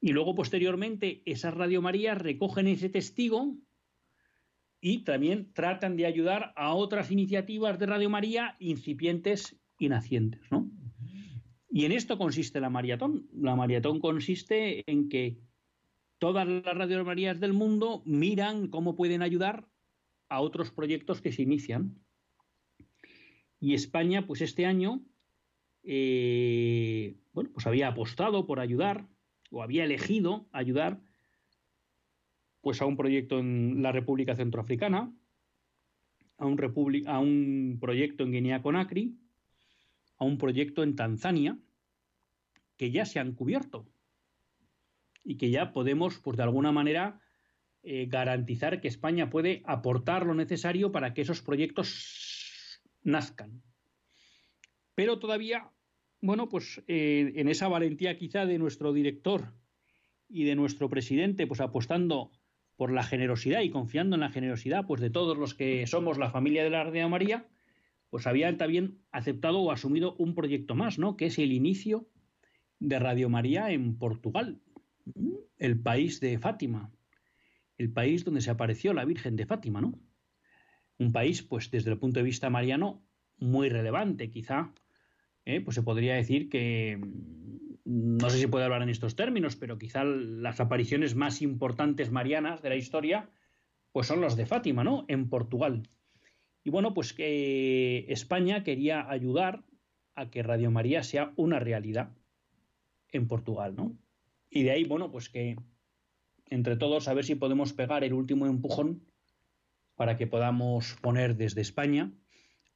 Y 0.00 0.12
luego, 0.12 0.34
posteriormente, 0.34 1.20
esas 1.26 1.52
Radio 1.52 1.82
Marías 1.82 2.16
recogen 2.16 2.66
ese 2.66 2.88
testigo 2.88 3.58
y 4.80 5.04
también 5.04 5.52
tratan 5.52 5.98
de 5.98 6.06
ayudar 6.06 6.54
a 6.56 6.72
otras 6.72 7.10
iniciativas 7.10 7.78
de 7.78 7.84
Radio 7.84 8.08
María 8.08 8.56
incipientes 8.58 9.60
y 9.78 9.90
nacientes, 9.90 10.50
¿no? 10.50 10.70
Y 11.68 11.84
en 11.84 11.92
esto 11.92 12.16
consiste 12.16 12.58
la 12.58 12.70
maratón. 12.70 13.28
La 13.34 13.54
maratón 13.54 14.00
consiste 14.00 14.90
en 14.90 15.10
que 15.10 15.51
todas 16.22 16.46
las 16.46 16.78
Radio 16.78 17.04
Marías 17.04 17.40
del 17.40 17.52
mundo 17.52 18.00
miran 18.06 18.68
cómo 18.68 18.94
pueden 18.94 19.22
ayudar 19.22 19.66
a 20.28 20.40
otros 20.40 20.70
proyectos 20.70 21.20
que 21.20 21.32
se 21.32 21.42
inician. 21.42 21.98
Y 23.58 23.74
España, 23.74 24.24
pues 24.24 24.40
este 24.40 24.64
año, 24.64 25.04
eh, 25.82 27.16
bueno, 27.32 27.50
pues 27.52 27.66
había 27.66 27.88
apostado 27.88 28.46
por 28.46 28.60
ayudar 28.60 29.08
o 29.50 29.64
había 29.64 29.82
elegido 29.82 30.46
ayudar 30.52 31.00
pues 32.60 32.80
a 32.80 32.86
un 32.86 32.96
proyecto 32.96 33.40
en 33.40 33.82
la 33.82 33.90
República 33.90 34.36
Centroafricana, 34.36 35.12
a 36.38 36.46
un, 36.46 37.04
a 37.08 37.18
un 37.18 37.78
proyecto 37.80 38.22
en 38.22 38.30
Guinea-Conakry, 38.30 39.18
a 40.18 40.24
un 40.24 40.38
proyecto 40.38 40.84
en 40.84 40.94
Tanzania, 40.94 41.58
que 42.76 42.92
ya 42.92 43.06
se 43.06 43.18
han 43.18 43.32
cubierto 43.32 43.88
y 45.24 45.36
que 45.36 45.50
ya 45.50 45.72
podemos, 45.72 46.18
pues 46.18 46.36
de 46.36 46.42
alguna 46.42 46.72
manera, 46.72 47.20
eh, 47.84 48.06
garantizar 48.08 48.80
que 48.80 48.88
España 48.88 49.28
puede 49.28 49.62
aportar 49.64 50.24
lo 50.24 50.34
necesario 50.34 50.92
para 50.92 51.14
que 51.14 51.22
esos 51.22 51.42
proyectos 51.42 52.80
nazcan. 53.02 53.62
Pero 54.94 55.18
todavía, 55.18 55.70
bueno, 56.20 56.48
pues 56.48 56.82
eh, 56.86 57.32
en 57.36 57.48
esa 57.48 57.68
valentía 57.68 58.16
quizá 58.16 58.46
de 58.46 58.58
nuestro 58.58 58.92
director 58.92 59.52
y 60.28 60.44
de 60.44 60.54
nuestro 60.54 60.88
presidente, 60.88 61.46
pues 61.46 61.60
apostando 61.60 62.30
por 62.76 62.92
la 62.92 63.02
generosidad 63.02 63.62
y 63.62 63.70
confiando 63.70 64.16
en 64.16 64.20
la 64.20 64.30
generosidad 64.30 64.86
pues 64.86 65.00
de 65.00 65.10
todos 65.10 65.36
los 65.36 65.54
que 65.54 65.86
somos 65.86 66.18
la 66.18 66.30
familia 66.30 66.64
de 66.64 66.70
la 66.70 66.84
Radio 66.84 67.08
María, 67.08 67.48
pues 68.10 68.26
habían 68.26 68.58
también 68.58 68.98
aceptado 69.10 69.60
o 69.60 69.72
asumido 69.72 70.14
un 70.18 70.34
proyecto 70.34 70.74
más, 70.74 70.98
¿no? 70.98 71.16
Que 71.16 71.26
es 71.26 71.38
el 71.38 71.52
inicio 71.52 72.08
de 72.78 72.98
Radio 72.98 73.28
María 73.28 73.72
en 73.72 73.98
Portugal 73.98 74.60
el 75.62 75.78
país 75.78 76.18
de 76.18 76.38
Fátima, 76.40 76.90
el 77.78 77.92
país 77.92 78.24
donde 78.24 78.40
se 78.40 78.50
apareció 78.50 78.92
la 78.92 79.04
Virgen 79.04 79.36
de 79.36 79.46
Fátima, 79.46 79.80
¿no? 79.80 79.96
Un 80.98 81.12
país, 81.12 81.42
pues 81.42 81.70
desde 81.70 81.92
el 81.92 81.98
punto 81.98 82.18
de 82.18 82.24
vista 82.24 82.50
mariano, 82.50 83.06
muy 83.38 83.68
relevante, 83.68 84.28
quizá, 84.28 84.74
¿eh? 85.44 85.60
pues 85.60 85.76
se 85.76 85.84
podría 85.84 86.16
decir 86.16 86.48
que, 86.48 86.98
mm, 87.00 88.16
no 88.16 88.28
sé 88.28 88.38
si 88.38 88.48
puede 88.48 88.64
hablar 88.64 88.82
en 88.82 88.88
estos 88.88 89.14
términos, 89.14 89.54
pero 89.54 89.78
quizá 89.78 90.02
las 90.02 90.58
apariciones 90.58 91.14
más 91.14 91.42
importantes 91.42 92.10
marianas 92.10 92.60
de 92.60 92.68
la 92.68 92.76
historia, 92.76 93.30
pues 93.92 94.08
son 94.08 94.20
las 94.20 94.34
de 94.34 94.46
Fátima, 94.46 94.82
¿no? 94.82 95.04
En 95.06 95.28
Portugal. 95.28 95.88
Y 96.64 96.70
bueno, 96.70 96.92
pues 96.92 97.12
que 97.12 98.06
España 98.08 98.64
quería 98.64 99.08
ayudar 99.08 99.62
a 100.16 100.28
que 100.28 100.42
Radio 100.42 100.72
María 100.72 101.04
sea 101.04 101.32
una 101.36 101.60
realidad 101.60 102.10
en 103.12 103.28
Portugal, 103.28 103.76
¿no? 103.76 103.96
Y 104.54 104.64
de 104.64 104.70
ahí, 104.70 104.84
bueno, 104.84 105.10
pues 105.10 105.30
que 105.30 105.56
entre 106.50 106.76
todos 106.76 107.08
a 107.08 107.14
ver 107.14 107.24
si 107.24 107.34
podemos 107.34 107.72
pegar 107.72 108.04
el 108.04 108.12
último 108.12 108.46
empujón 108.46 109.02
para 109.96 110.18
que 110.18 110.26
podamos 110.26 110.94
poner 111.00 111.36
desde 111.36 111.62
España 111.62 112.12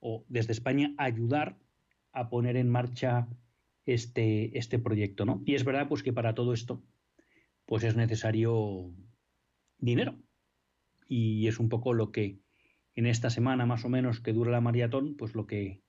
o 0.00 0.24
desde 0.28 0.52
España 0.52 0.94
ayudar 0.96 1.58
a 2.12 2.30
poner 2.30 2.56
en 2.56 2.70
marcha 2.70 3.28
este, 3.84 4.56
este 4.56 4.78
proyecto, 4.78 5.26
¿no? 5.26 5.42
Y 5.44 5.54
es 5.54 5.64
verdad 5.64 5.86
pues 5.86 6.02
que 6.02 6.14
para 6.14 6.34
todo 6.34 6.54
esto 6.54 6.82
pues 7.66 7.84
es 7.84 7.94
necesario 7.94 8.90
dinero. 9.76 10.16
Y 11.08 11.46
es 11.46 11.60
un 11.60 11.68
poco 11.68 11.92
lo 11.92 12.10
que 12.10 12.40
en 12.94 13.04
esta 13.04 13.28
semana 13.28 13.66
más 13.66 13.84
o 13.84 13.90
menos 13.90 14.20
que 14.20 14.32
dura 14.32 14.50
la 14.50 14.62
maratón, 14.62 15.14
pues 15.14 15.34
lo 15.34 15.46
que 15.46 15.82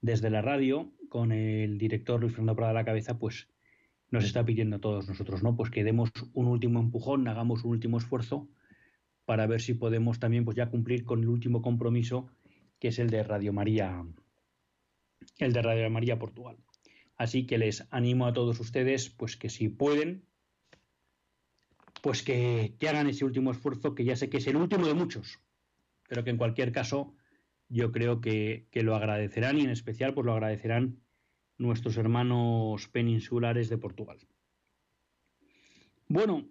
desde 0.00 0.30
la 0.30 0.40
radio, 0.40 0.94
con 1.10 1.30
el 1.30 1.76
director 1.76 2.18
Luis 2.18 2.32
Fernando 2.32 2.56
Prada 2.56 2.70
a 2.70 2.74
la 2.74 2.84
cabeza, 2.86 3.18
pues 3.18 3.48
nos 4.10 4.24
está 4.24 4.44
pidiendo 4.44 4.76
a 4.76 4.80
todos 4.80 5.08
nosotros, 5.08 5.42
¿no? 5.42 5.56
Pues 5.56 5.70
que 5.70 5.84
demos 5.84 6.10
un 6.34 6.46
último 6.46 6.80
empujón, 6.80 7.28
hagamos 7.28 7.64
un 7.64 7.70
último 7.72 7.98
esfuerzo 7.98 8.48
para 9.24 9.46
ver 9.46 9.60
si 9.60 9.74
podemos 9.74 10.18
también 10.18 10.44
pues 10.44 10.56
ya 10.56 10.70
cumplir 10.70 11.04
con 11.04 11.20
el 11.20 11.28
último 11.28 11.62
compromiso 11.62 12.28
que 12.80 12.88
es 12.88 12.98
el 12.98 13.10
de 13.10 13.22
Radio 13.22 13.52
María 13.52 14.04
el 15.38 15.52
de 15.52 15.62
Radio 15.62 15.90
María 15.90 16.18
Portugal. 16.18 16.56
Así 17.16 17.46
que 17.46 17.58
les 17.58 17.86
animo 17.90 18.26
a 18.26 18.32
todos 18.32 18.58
ustedes 18.58 19.10
pues 19.10 19.36
que 19.36 19.50
si 19.50 19.68
pueden 19.68 20.24
pues 22.02 22.22
que, 22.22 22.74
que 22.78 22.88
hagan 22.88 23.08
ese 23.08 23.24
último 23.24 23.50
esfuerzo 23.50 23.94
que 23.94 24.04
ya 24.04 24.16
sé 24.16 24.30
que 24.30 24.38
es 24.38 24.46
el 24.46 24.56
último 24.56 24.86
de 24.86 24.94
muchos, 24.94 25.38
pero 26.08 26.24
que 26.24 26.30
en 26.30 26.38
cualquier 26.38 26.72
caso 26.72 27.14
yo 27.68 27.92
creo 27.92 28.20
que, 28.20 28.66
que 28.70 28.82
lo 28.82 28.96
agradecerán 28.96 29.58
y 29.58 29.62
en 29.62 29.70
especial 29.70 30.14
pues 30.14 30.24
lo 30.24 30.32
agradecerán 30.32 30.98
nuestros 31.60 31.98
hermanos 31.98 32.88
peninsulares 32.88 33.68
de 33.68 33.76
Portugal. 33.76 34.18
Bueno, 36.08 36.48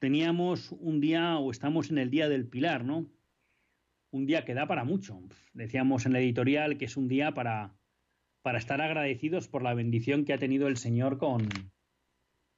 teníamos 0.00 0.72
un 0.72 1.00
día 1.00 1.38
o 1.38 1.50
estamos 1.50 1.90
en 1.90 1.98
el 1.98 2.10
día 2.10 2.28
del 2.28 2.48
Pilar, 2.48 2.84
¿no? 2.84 3.06
Un 4.10 4.26
día 4.26 4.44
que 4.44 4.54
da 4.54 4.66
para 4.66 4.84
mucho. 4.84 5.20
Decíamos 5.52 6.04
en 6.04 6.12
la 6.14 6.20
editorial 6.20 6.78
que 6.78 6.86
es 6.86 6.96
un 6.96 7.06
día 7.06 7.32
para, 7.32 7.76
para 8.42 8.58
estar 8.58 8.80
agradecidos 8.80 9.46
por 9.46 9.62
la 9.62 9.74
bendición 9.74 10.24
que 10.24 10.32
ha 10.32 10.38
tenido 10.38 10.66
el 10.66 10.78
Señor 10.78 11.18
con, 11.18 11.48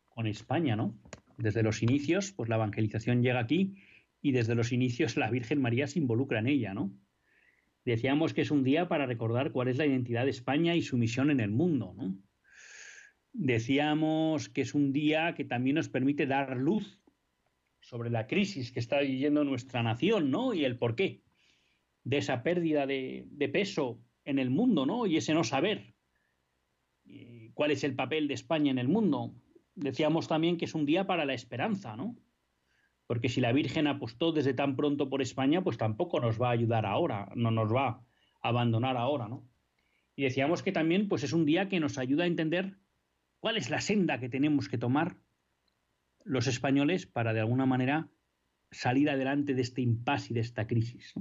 con 0.09 0.27
España, 0.27 0.77
¿no? 0.77 0.99
Desde 1.37 1.63
los 1.63 1.83
inicios, 1.83 2.33
pues 2.33 2.49
la 2.49 2.57
evangelización 2.57 3.23
llega 3.23 3.41
aquí 3.41 3.75
y 4.23 4.33
desde 4.33 4.55
los 4.55 4.73
inicios 4.73 5.17
la 5.17 5.31
Virgen 5.31 5.61
María 5.61 5.87
se 5.87 5.99
involucra 5.99 6.39
en 6.39 6.47
ella, 6.47 6.73
¿no? 6.73 6.91
Decíamos 7.85 8.35
que 8.35 8.43
es 8.43 8.51
un 8.51 8.63
día 8.63 8.89
para 8.89 9.07
recordar 9.07 9.53
cuál 9.53 9.69
es 9.69 9.79
la 9.79 9.87
identidad 9.87 10.25
de 10.25 10.31
España 10.31 10.75
y 10.75 10.83
su 10.83 10.97
misión 10.97 11.31
en 11.31 11.41
el 11.41 11.51
mundo. 11.51 11.95
¿no? 11.97 12.19
Decíamos 13.33 14.49
que 14.49 14.63
es 14.63 14.75
un 14.75 14.93
día 14.93 15.35
que 15.35 15.45
también 15.45 15.77
nos 15.77 15.89
permite 15.89 16.27
dar 16.27 16.57
luz 16.57 17.01
sobre 17.81 18.11
la 18.11 18.27
crisis 18.27 18.73
que 18.73 18.81
está 18.81 19.01
viviendo 19.01 19.45
nuestra 19.45 19.83
nación 19.83 20.31
¿no? 20.31 20.53
y 20.53 20.65
el 20.65 20.77
porqué 20.77 21.23
de 22.05 22.19
esa 22.19 22.43
pérdida 22.43 22.87
de, 22.87 23.27
de 23.31 23.49
peso 23.49 24.01
en 24.25 24.39
el 24.39 24.51
mundo 24.51 24.85
¿no? 24.85 25.07
y 25.07 25.17
ese 25.17 25.33
no 25.35 25.45
saber 25.45 25.95
cuál 27.55 27.71
es 27.71 27.85
el 27.85 27.95
papel 27.95 28.29
de 28.29 28.35
España 28.35 28.71
en 28.71 28.79
el 28.79 28.89
mundo. 28.89 29.35
Decíamos 29.75 30.29
también 30.29 30.57
que 30.57 30.65
es 30.67 30.75
un 30.75 30.87
día 30.87 31.07
para 31.07 31.25
la 31.25 31.35
esperanza, 31.35 31.97
¿no? 31.97 32.17
Porque 33.11 33.29
si 33.29 33.41
la 33.41 33.51
Virgen 33.51 33.89
apostó 33.89 34.31
desde 34.31 34.55
tan 34.55 34.77
pronto 34.77 35.11
por 35.11 35.21
España, 35.21 35.65
pues 35.65 35.77
tampoco 35.77 36.21
nos 36.21 36.41
va 36.41 36.51
a 36.51 36.53
ayudar 36.53 36.87
ahora, 36.87 37.29
no 37.35 37.51
nos 37.51 37.75
va 37.75 37.89
a 37.89 38.05
abandonar 38.41 38.97
ahora, 38.97 39.27
¿no? 39.27 39.51
Y 40.15 40.23
decíamos 40.23 40.63
que 40.63 40.71
también 40.71 41.09
pues 41.09 41.25
es 41.25 41.33
un 41.33 41.45
día 41.45 41.69
que 41.69 41.81
nos 41.81 41.99
ayuda 41.99 42.23
a 42.23 42.29
entender 42.29 42.77
cuál 43.41 43.57
es 43.57 43.69
la 43.69 43.81
senda 43.81 44.21
que 44.21 44.29
tenemos 44.29 44.69
que 44.69 44.79
tomar 44.79 45.17
los 46.23 46.47
españoles 46.47 47.07
para 47.07 47.33
de 47.33 47.41
alguna 47.41 47.67
manera 47.67 48.09
salir 48.71 49.11
adelante 49.11 49.55
de 49.55 49.63
este 49.63 49.83
impasse 49.83 50.29
y 50.31 50.35
de 50.35 50.43
esta 50.43 50.69
crisis. 50.69 51.13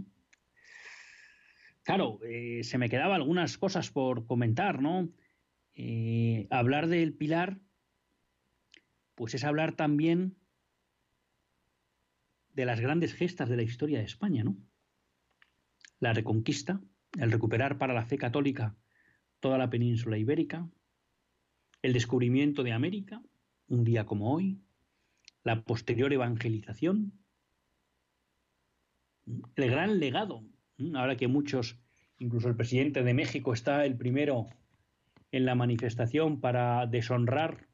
Claro, 1.82 2.20
eh, 2.24 2.64
se 2.64 2.78
me 2.78 2.90
quedaban 2.90 3.16
algunas 3.16 3.58
cosas 3.58 3.90
por 3.90 4.28
comentar, 4.28 4.80
¿no? 4.80 5.10
Eh, 5.74 6.46
hablar 6.52 6.86
del 6.86 7.16
pilar, 7.16 7.58
pues 9.16 9.34
es 9.34 9.44
hablar 9.44 9.72
también 9.72 10.39
de 12.60 12.66
las 12.66 12.82
grandes 12.82 13.14
gestas 13.14 13.48
de 13.48 13.56
la 13.56 13.64
historia 13.64 14.00
de 14.00 14.04
España, 14.04 14.44
¿no? 14.44 14.58
La 16.02 16.12
reconquista, 16.12 16.82
el 17.18 17.32
recuperar 17.32 17.78
para 17.78 17.94
la 17.94 18.06
fe 18.06 18.18
católica 18.18 18.76
toda 19.40 19.58
la 19.58 19.70
península 19.70 20.18
ibérica, 20.18 20.70
el 21.82 21.94
descubrimiento 21.94 22.64
de 22.64 22.74
América, 22.74 23.22
un 23.70 23.86
día 23.86 24.06
como 24.06 24.34
hoy, 24.34 24.60
la 25.46 25.64
posterior 25.64 26.12
evangelización, 26.12 27.14
el 29.56 29.72
gran 29.72 29.98
legado, 30.02 30.44
ahora 30.96 31.16
que 31.16 31.30
muchos, 31.30 31.80
incluso 32.18 32.50
el 32.50 32.58
presidente 32.58 33.04
de 33.04 33.14
México 33.14 33.54
está 33.54 33.86
el 33.86 33.96
primero 33.96 34.50
en 35.32 35.46
la 35.46 35.56
manifestación 35.56 36.42
para 36.42 36.86
deshonrar 36.88 37.70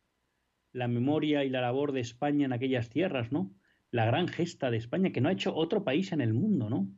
la 0.73 0.87
memoria 0.87 1.43
y 1.43 1.49
la 1.49 1.61
labor 1.61 1.91
de 1.91 2.01
España 2.01 2.45
en 2.45 2.53
aquellas 2.53 2.91
tierras, 2.91 3.31
¿no? 3.31 3.51
La 3.95 4.05
gran 4.05 4.27
gesta 4.27 4.69
de 4.71 4.75
España 4.75 5.13
que 5.13 5.21
no 5.21 5.29
ha 5.29 5.31
hecho 5.31 5.55
otro 5.55 5.85
país 5.85 6.11
en 6.11 6.19
el 6.19 6.33
mundo, 6.33 6.69
¿no? 6.69 6.93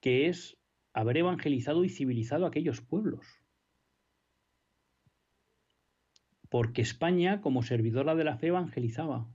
Que 0.00 0.28
es 0.28 0.58
haber 0.92 1.16
evangelizado 1.16 1.82
y 1.82 1.88
civilizado 1.88 2.44
a 2.44 2.48
aquellos 2.48 2.82
pueblos. 2.82 3.26
Porque 6.50 6.82
España, 6.82 7.40
como 7.40 7.62
servidora 7.62 8.14
de 8.14 8.24
la 8.24 8.36
fe, 8.36 8.48
evangelizaba. 8.48 9.30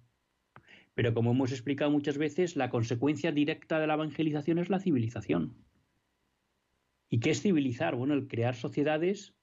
Pero 0.93 1.15
como 1.15 1.31
hemos 1.31 1.51
explicado 1.51 1.89
muchas 1.89 2.19
veces, 2.19 2.55
la 2.55 2.69
consecuencia 2.69 3.31
directa 3.31 3.79
de 3.79 3.87
la 3.87 3.95
evangelización 3.95 4.59
es 4.59 4.69
la 4.69 4.79
civilización. 4.79 5.57
¿Y 7.09 7.19
qué 7.19 7.31
es 7.31 7.41
civilizar? 7.41 7.95
Bueno, 7.95 8.13
el 8.13 8.27
crear 8.27 8.53
sociedades 8.53 9.33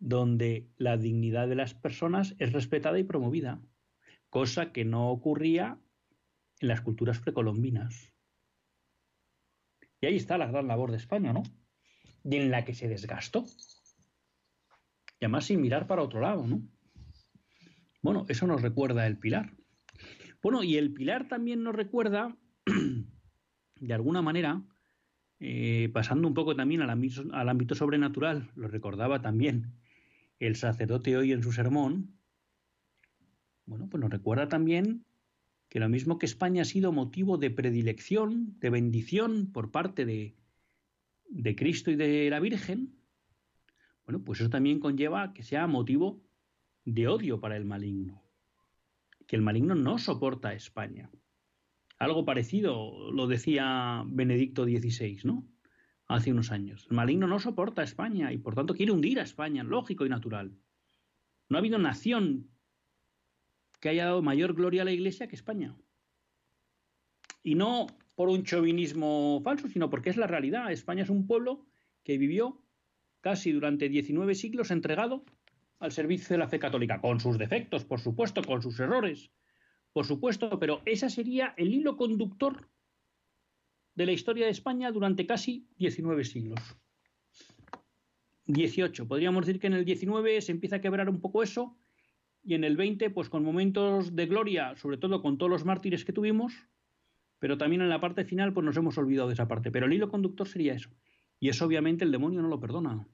donde 0.00 0.66
la 0.76 0.96
dignidad 0.96 1.46
de 1.46 1.54
las 1.54 1.72
personas 1.72 2.34
es 2.40 2.52
respetada 2.52 2.98
y 2.98 3.04
promovida, 3.04 3.62
cosa 4.28 4.72
que 4.72 4.84
no 4.84 5.10
ocurría 5.10 5.78
en 6.60 6.68
las 6.68 6.80
culturas 6.80 7.20
precolombinas. 7.20 8.12
Y 10.00 10.06
ahí 10.06 10.16
está 10.16 10.38
la 10.38 10.46
gran 10.46 10.66
labor 10.68 10.90
de 10.90 10.98
España, 10.98 11.32
¿no? 11.32 11.42
Y 12.24 12.36
en 12.36 12.50
la 12.50 12.64
que 12.64 12.74
se 12.74 12.88
desgastó. 12.88 13.44
Y 15.20 15.24
además 15.24 15.46
sin 15.46 15.60
mirar 15.60 15.86
para 15.86 16.02
otro 16.02 16.20
lado, 16.20 16.46
¿no? 16.46 16.62
Bueno, 18.02 18.26
eso 18.28 18.46
nos 18.46 18.60
recuerda 18.60 19.06
el 19.06 19.18
pilar. 19.18 19.54
Bueno, 20.42 20.62
y 20.62 20.76
el 20.76 20.92
pilar 20.92 21.26
también 21.28 21.62
nos 21.62 21.74
recuerda, 21.74 22.36
de 23.80 23.94
alguna 23.94 24.20
manera, 24.20 24.62
eh, 25.40 25.90
pasando 25.92 26.28
un 26.28 26.34
poco 26.34 26.54
también 26.54 26.82
al 26.82 26.90
ámbito, 26.90 27.24
al 27.32 27.48
ámbito 27.48 27.74
sobrenatural, 27.74 28.50
lo 28.54 28.68
recordaba 28.68 29.22
también 29.22 29.74
el 30.38 30.56
sacerdote 30.56 31.16
hoy 31.16 31.32
en 31.32 31.42
su 31.42 31.52
sermón, 31.52 32.18
bueno, 33.66 33.88
pues 33.88 34.00
nos 34.00 34.10
recuerda 34.10 34.48
también 34.48 35.06
que 35.74 35.80
lo 35.80 35.88
mismo 35.88 36.20
que 36.20 36.26
España 36.26 36.62
ha 36.62 36.64
sido 36.64 36.92
motivo 36.92 37.36
de 37.36 37.50
predilección, 37.50 38.56
de 38.60 38.70
bendición 38.70 39.50
por 39.52 39.72
parte 39.72 40.06
de, 40.06 40.36
de 41.28 41.56
Cristo 41.56 41.90
y 41.90 41.96
de 41.96 42.30
la 42.30 42.38
Virgen, 42.38 42.94
bueno, 44.06 44.22
pues 44.22 44.40
eso 44.40 44.48
también 44.48 44.78
conlleva 44.78 45.32
que 45.32 45.42
sea 45.42 45.66
motivo 45.66 46.22
de 46.84 47.08
odio 47.08 47.40
para 47.40 47.56
el 47.56 47.64
maligno. 47.64 48.22
Que 49.26 49.34
el 49.34 49.42
maligno 49.42 49.74
no 49.74 49.98
soporta 49.98 50.50
a 50.50 50.54
España. 50.54 51.10
Algo 51.98 52.24
parecido 52.24 53.10
lo 53.10 53.26
decía 53.26 54.04
Benedicto 54.06 54.66
XVI, 54.66 55.22
¿no? 55.24 55.44
Hace 56.06 56.30
unos 56.30 56.52
años. 56.52 56.86
El 56.88 56.94
maligno 56.98 57.26
no 57.26 57.40
soporta 57.40 57.80
a 57.80 57.84
España 57.84 58.32
y 58.32 58.38
por 58.38 58.54
tanto 58.54 58.76
quiere 58.76 58.92
hundir 58.92 59.18
a 59.18 59.24
España, 59.24 59.64
lógico 59.64 60.06
y 60.06 60.08
natural. 60.08 60.56
No 61.48 61.56
ha 61.56 61.58
habido 61.58 61.78
nación 61.78 62.53
que 63.84 63.90
haya 63.90 64.06
dado 64.06 64.22
mayor 64.22 64.54
gloria 64.54 64.80
a 64.80 64.86
la 64.86 64.92
Iglesia 64.92 65.28
que 65.28 65.36
España. 65.36 65.76
Y 67.42 67.54
no 67.54 67.86
por 68.14 68.30
un 68.30 68.42
chauvinismo 68.42 69.42
falso, 69.44 69.68
sino 69.68 69.90
porque 69.90 70.08
es 70.08 70.16
la 70.16 70.26
realidad. 70.26 70.72
España 70.72 71.02
es 71.02 71.10
un 71.10 71.26
pueblo 71.26 71.66
que 72.02 72.16
vivió 72.16 72.62
casi 73.20 73.52
durante 73.52 73.90
19 73.90 74.34
siglos 74.36 74.70
entregado 74.70 75.26
al 75.80 75.92
servicio 75.92 76.30
de 76.30 76.38
la 76.38 76.48
fe 76.48 76.58
católica, 76.58 77.02
con 77.02 77.20
sus 77.20 77.36
defectos, 77.36 77.84
por 77.84 78.00
supuesto, 78.00 78.40
con 78.42 78.62
sus 78.62 78.80
errores, 78.80 79.30
por 79.92 80.06
supuesto, 80.06 80.58
pero 80.58 80.80
ese 80.86 81.10
sería 81.10 81.52
el 81.58 81.74
hilo 81.74 81.98
conductor 81.98 82.70
de 83.94 84.06
la 84.06 84.12
historia 84.12 84.46
de 84.46 84.52
España 84.52 84.90
durante 84.92 85.26
casi 85.26 85.68
19 85.76 86.24
siglos. 86.24 86.58
18. 88.46 89.06
Podríamos 89.06 89.44
decir 89.44 89.60
que 89.60 89.66
en 89.66 89.74
el 89.74 89.84
19 89.84 90.40
se 90.40 90.52
empieza 90.52 90.76
a 90.76 90.80
quebrar 90.80 91.10
un 91.10 91.20
poco 91.20 91.42
eso 91.42 91.76
y 92.44 92.54
en 92.54 92.64
el 92.64 92.76
20, 92.76 93.10
pues 93.10 93.30
con 93.30 93.42
momentos 93.42 94.14
de 94.14 94.26
gloria, 94.26 94.76
sobre 94.76 94.98
todo 94.98 95.22
con 95.22 95.38
todos 95.38 95.50
los 95.50 95.64
mártires 95.64 96.04
que 96.04 96.12
tuvimos, 96.12 96.52
pero 97.38 97.56
también 97.56 97.80
en 97.80 97.88
la 97.88 98.00
parte 98.00 98.24
final, 98.24 98.52
pues 98.52 98.64
nos 98.64 98.76
hemos 98.76 98.98
olvidado 98.98 99.28
de 99.28 99.34
esa 99.34 99.48
parte. 99.48 99.70
Pero 99.70 99.86
el 99.86 99.94
hilo 99.94 100.10
conductor 100.10 100.46
sería 100.46 100.74
eso. 100.74 100.90
Y 101.40 101.48
eso 101.48 101.64
obviamente 101.64 102.04
el 102.04 102.12
demonio 102.12 102.42
no 102.42 102.48
lo 102.48 102.60
perdona. 102.60 103.06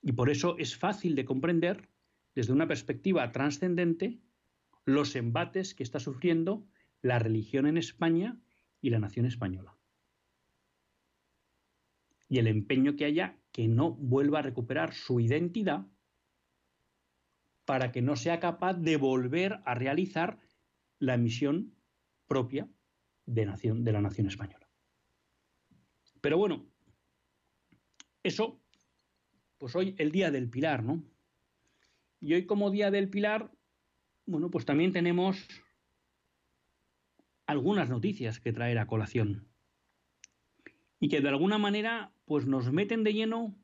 Y 0.00 0.12
por 0.12 0.30
eso 0.30 0.56
es 0.58 0.76
fácil 0.76 1.14
de 1.14 1.24
comprender, 1.24 1.88
desde 2.34 2.52
una 2.52 2.66
perspectiva 2.66 3.30
trascendente, 3.30 4.18
los 4.84 5.14
embates 5.14 5.74
que 5.74 5.82
está 5.82 6.00
sufriendo 6.00 6.66
la 7.02 7.18
religión 7.18 7.66
en 7.66 7.76
España 7.76 8.40
y 8.80 8.90
la 8.90 8.98
nación 8.98 9.26
española. 9.26 9.76
Y 12.28 12.38
el 12.38 12.46
empeño 12.46 12.96
que 12.96 13.04
haya 13.04 13.38
que 13.52 13.68
no 13.68 13.92
vuelva 13.92 14.38
a 14.38 14.42
recuperar 14.42 14.94
su 14.94 15.20
identidad 15.20 15.86
para 17.72 17.90
que 17.90 18.02
no 18.02 18.16
sea 18.16 18.38
capaz 18.38 18.74
de 18.74 18.98
volver 18.98 19.62
a 19.64 19.74
realizar 19.74 20.38
la 20.98 21.16
misión 21.16 21.74
propia 22.26 22.68
de, 23.24 23.46
de 23.46 23.92
la 23.92 24.02
nación 24.02 24.26
española. 24.26 24.68
Pero 26.20 26.36
bueno, 26.36 26.66
eso, 28.22 28.60
pues 29.56 29.74
hoy 29.74 29.94
el 29.96 30.12
Día 30.12 30.30
del 30.30 30.50
Pilar, 30.50 30.84
¿no? 30.84 31.02
Y 32.20 32.34
hoy 32.34 32.44
como 32.44 32.70
Día 32.70 32.90
del 32.90 33.08
Pilar, 33.08 33.50
bueno, 34.26 34.50
pues 34.50 34.66
también 34.66 34.92
tenemos 34.92 35.48
algunas 37.46 37.88
noticias 37.88 38.38
que 38.38 38.52
traer 38.52 38.76
a 38.76 38.86
colación 38.86 39.48
y 41.00 41.08
que 41.08 41.22
de 41.22 41.28
alguna 41.30 41.56
manera 41.56 42.12
pues 42.26 42.46
nos 42.46 42.70
meten 42.70 43.02
de 43.02 43.14
lleno 43.14 43.58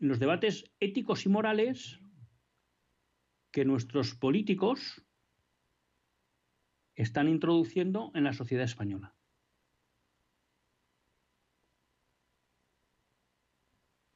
en 0.00 0.08
los 0.08 0.18
debates 0.18 0.64
éticos 0.80 1.24
y 1.24 1.28
morales 1.28 2.00
que 3.50 3.64
nuestros 3.64 4.14
políticos 4.14 5.02
están 6.94 7.28
introduciendo 7.28 8.12
en 8.14 8.24
la 8.24 8.32
sociedad 8.32 8.64
española. 8.64 9.14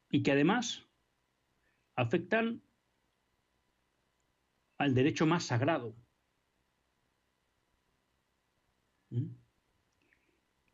Y 0.09 0.23
que 0.23 0.31
además 0.31 0.87
afectan 1.95 2.61
al 4.77 4.93
derecho 4.93 5.25
más 5.25 5.45
sagrado, 5.45 5.95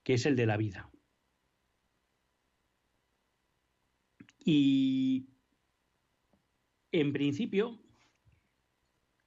que 0.03 0.13
es 0.15 0.25
el 0.25 0.35
de 0.35 0.45
la 0.45 0.57
vida. 0.57 0.91
Y 4.43 5.27
en 6.91 7.13
principio, 7.13 7.79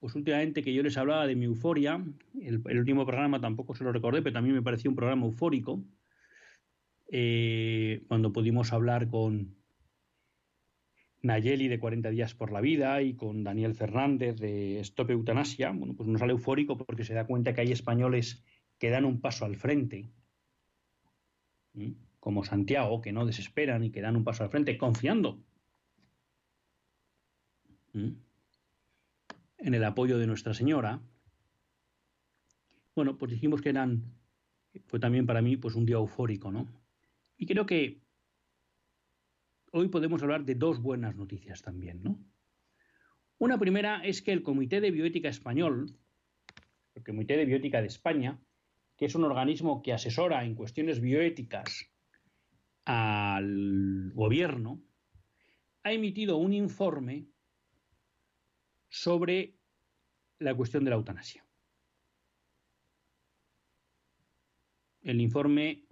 pues 0.05 0.17
últimamente 0.17 0.63
que 0.63 0.75
yo 0.75 0.83
les 0.83 0.99
hablaba 0.99 1.27
de 1.27 1.35
mi 1.35 1.47
euforia, 1.47 1.99
el, 2.39 2.79
último 2.79 3.07
programa 3.07 3.41
tampoco 3.41 3.75
se 3.75 3.85
lo 3.85 3.91
recordé, 3.91 4.21
pero 4.21 4.35
también 4.35 4.55
me 4.55 4.61
pareció 4.61 4.91
un 4.91 4.97
programa 4.97 5.25
eufórico, 5.25 5.83
eh, 7.11 8.05
cuando 8.07 8.31
pudimos 8.31 8.75
hablar 8.75 9.09
con 9.09 9.57
Nayeli 11.23 11.69
de 11.69 11.79
40 11.79 12.11
días 12.11 12.35
por 12.35 12.53
la 12.53 12.61
vida 12.61 13.01
y 13.01 13.15
con 13.15 13.45
Daniel 13.45 13.75
Fernández 13.75 14.37
de 14.37 14.79
Stop 14.81 15.09
Eutanasia, 15.09 15.71
bueno, 15.71 15.95
pues 15.97 16.07
nos 16.07 16.21
sale 16.21 16.33
eufórico 16.33 16.77
porque 16.77 17.05
se 17.05 17.15
da 17.15 17.27
cuenta 17.27 17.55
que 17.55 17.63
hay 17.63 17.73
españoles 17.73 18.45
que 18.77 18.91
dan 18.91 19.07
un 19.07 19.23
paso 19.23 19.47
al 19.47 19.57
frente, 19.57 20.11
como 22.21 22.45
Santiago, 22.45 23.01
que 23.01 23.13
no 23.13 23.25
desesperan 23.25 23.85
y 23.85 23.91
que 23.91 24.03
dan 24.03 24.17
un 24.17 24.25
paso 24.25 24.45
al 24.45 24.51
frente 24.51 24.77
confiando 24.77 25.43
en 29.59 29.75
el 29.75 29.85
apoyo 29.85 30.19
de 30.19 30.27
Nuestra 30.27 30.55
Señora. 30.55 31.01
Bueno, 32.95 33.19
pues 33.19 33.33
dijimos 33.33 33.61
que 33.61 33.71
eran, 33.71 34.15
fue 34.87 35.01
también 35.01 35.27
para 35.27 35.43
mí 35.43 35.57
pues 35.57 35.75
un 35.75 35.87
día 35.87 35.97
eufórico, 35.97 36.53
¿no? 36.53 36.69
Y 37.37 37.47
creo 37.47 37.67
que 37.67 38.03
hoy 39.73 39.89
podemos 39.89 40.23
hablar 40.23 40.45
de 40.45 40.55
dos 40.55 40.81
buenas 40.81 41.17
noticias 41.17 41.63
también, 41.63 42.03
¿no? 42.03 42.19
Una 43.39 43.59
primera 43.59 44.05
es 44.05 44.23
que 44.23 44.33
el 44.33 44.43
Comité 44.43 44.81
de 44.81 44.93
Bioética 44.93 45.29
Español, 45.29 45.99
el 46.95 47.03
Comité 47.03 47.37
de 47.37 47.45
Bioética 47.45 47.81
de 47.81 47.89
España, 47.89 48.41
que 48.97 49.07
es 49.07 49.15
un 49.17 49.25
organismo 49.25 49.83
que 49.83 49.93
asesora 49.93 50.45
en 50.45 50.55
cuestiones 50.55 51.01
bioéticas 51.01 51.91
al 52.85 54.13
gobierno, 54.15 54.81
ha 55.83 55.93
emitido 55.93 56.37
un 56.37 56.53
informe 56.53 57.27
sobre 58.95 59.57
la 60.39 60.55
cuestión 60.55 60.85
de 60.85 60.91
la 60.91 60.97
eutanasia. 60.97 61.45
El 65.03 65.21
informe 65.21 65.85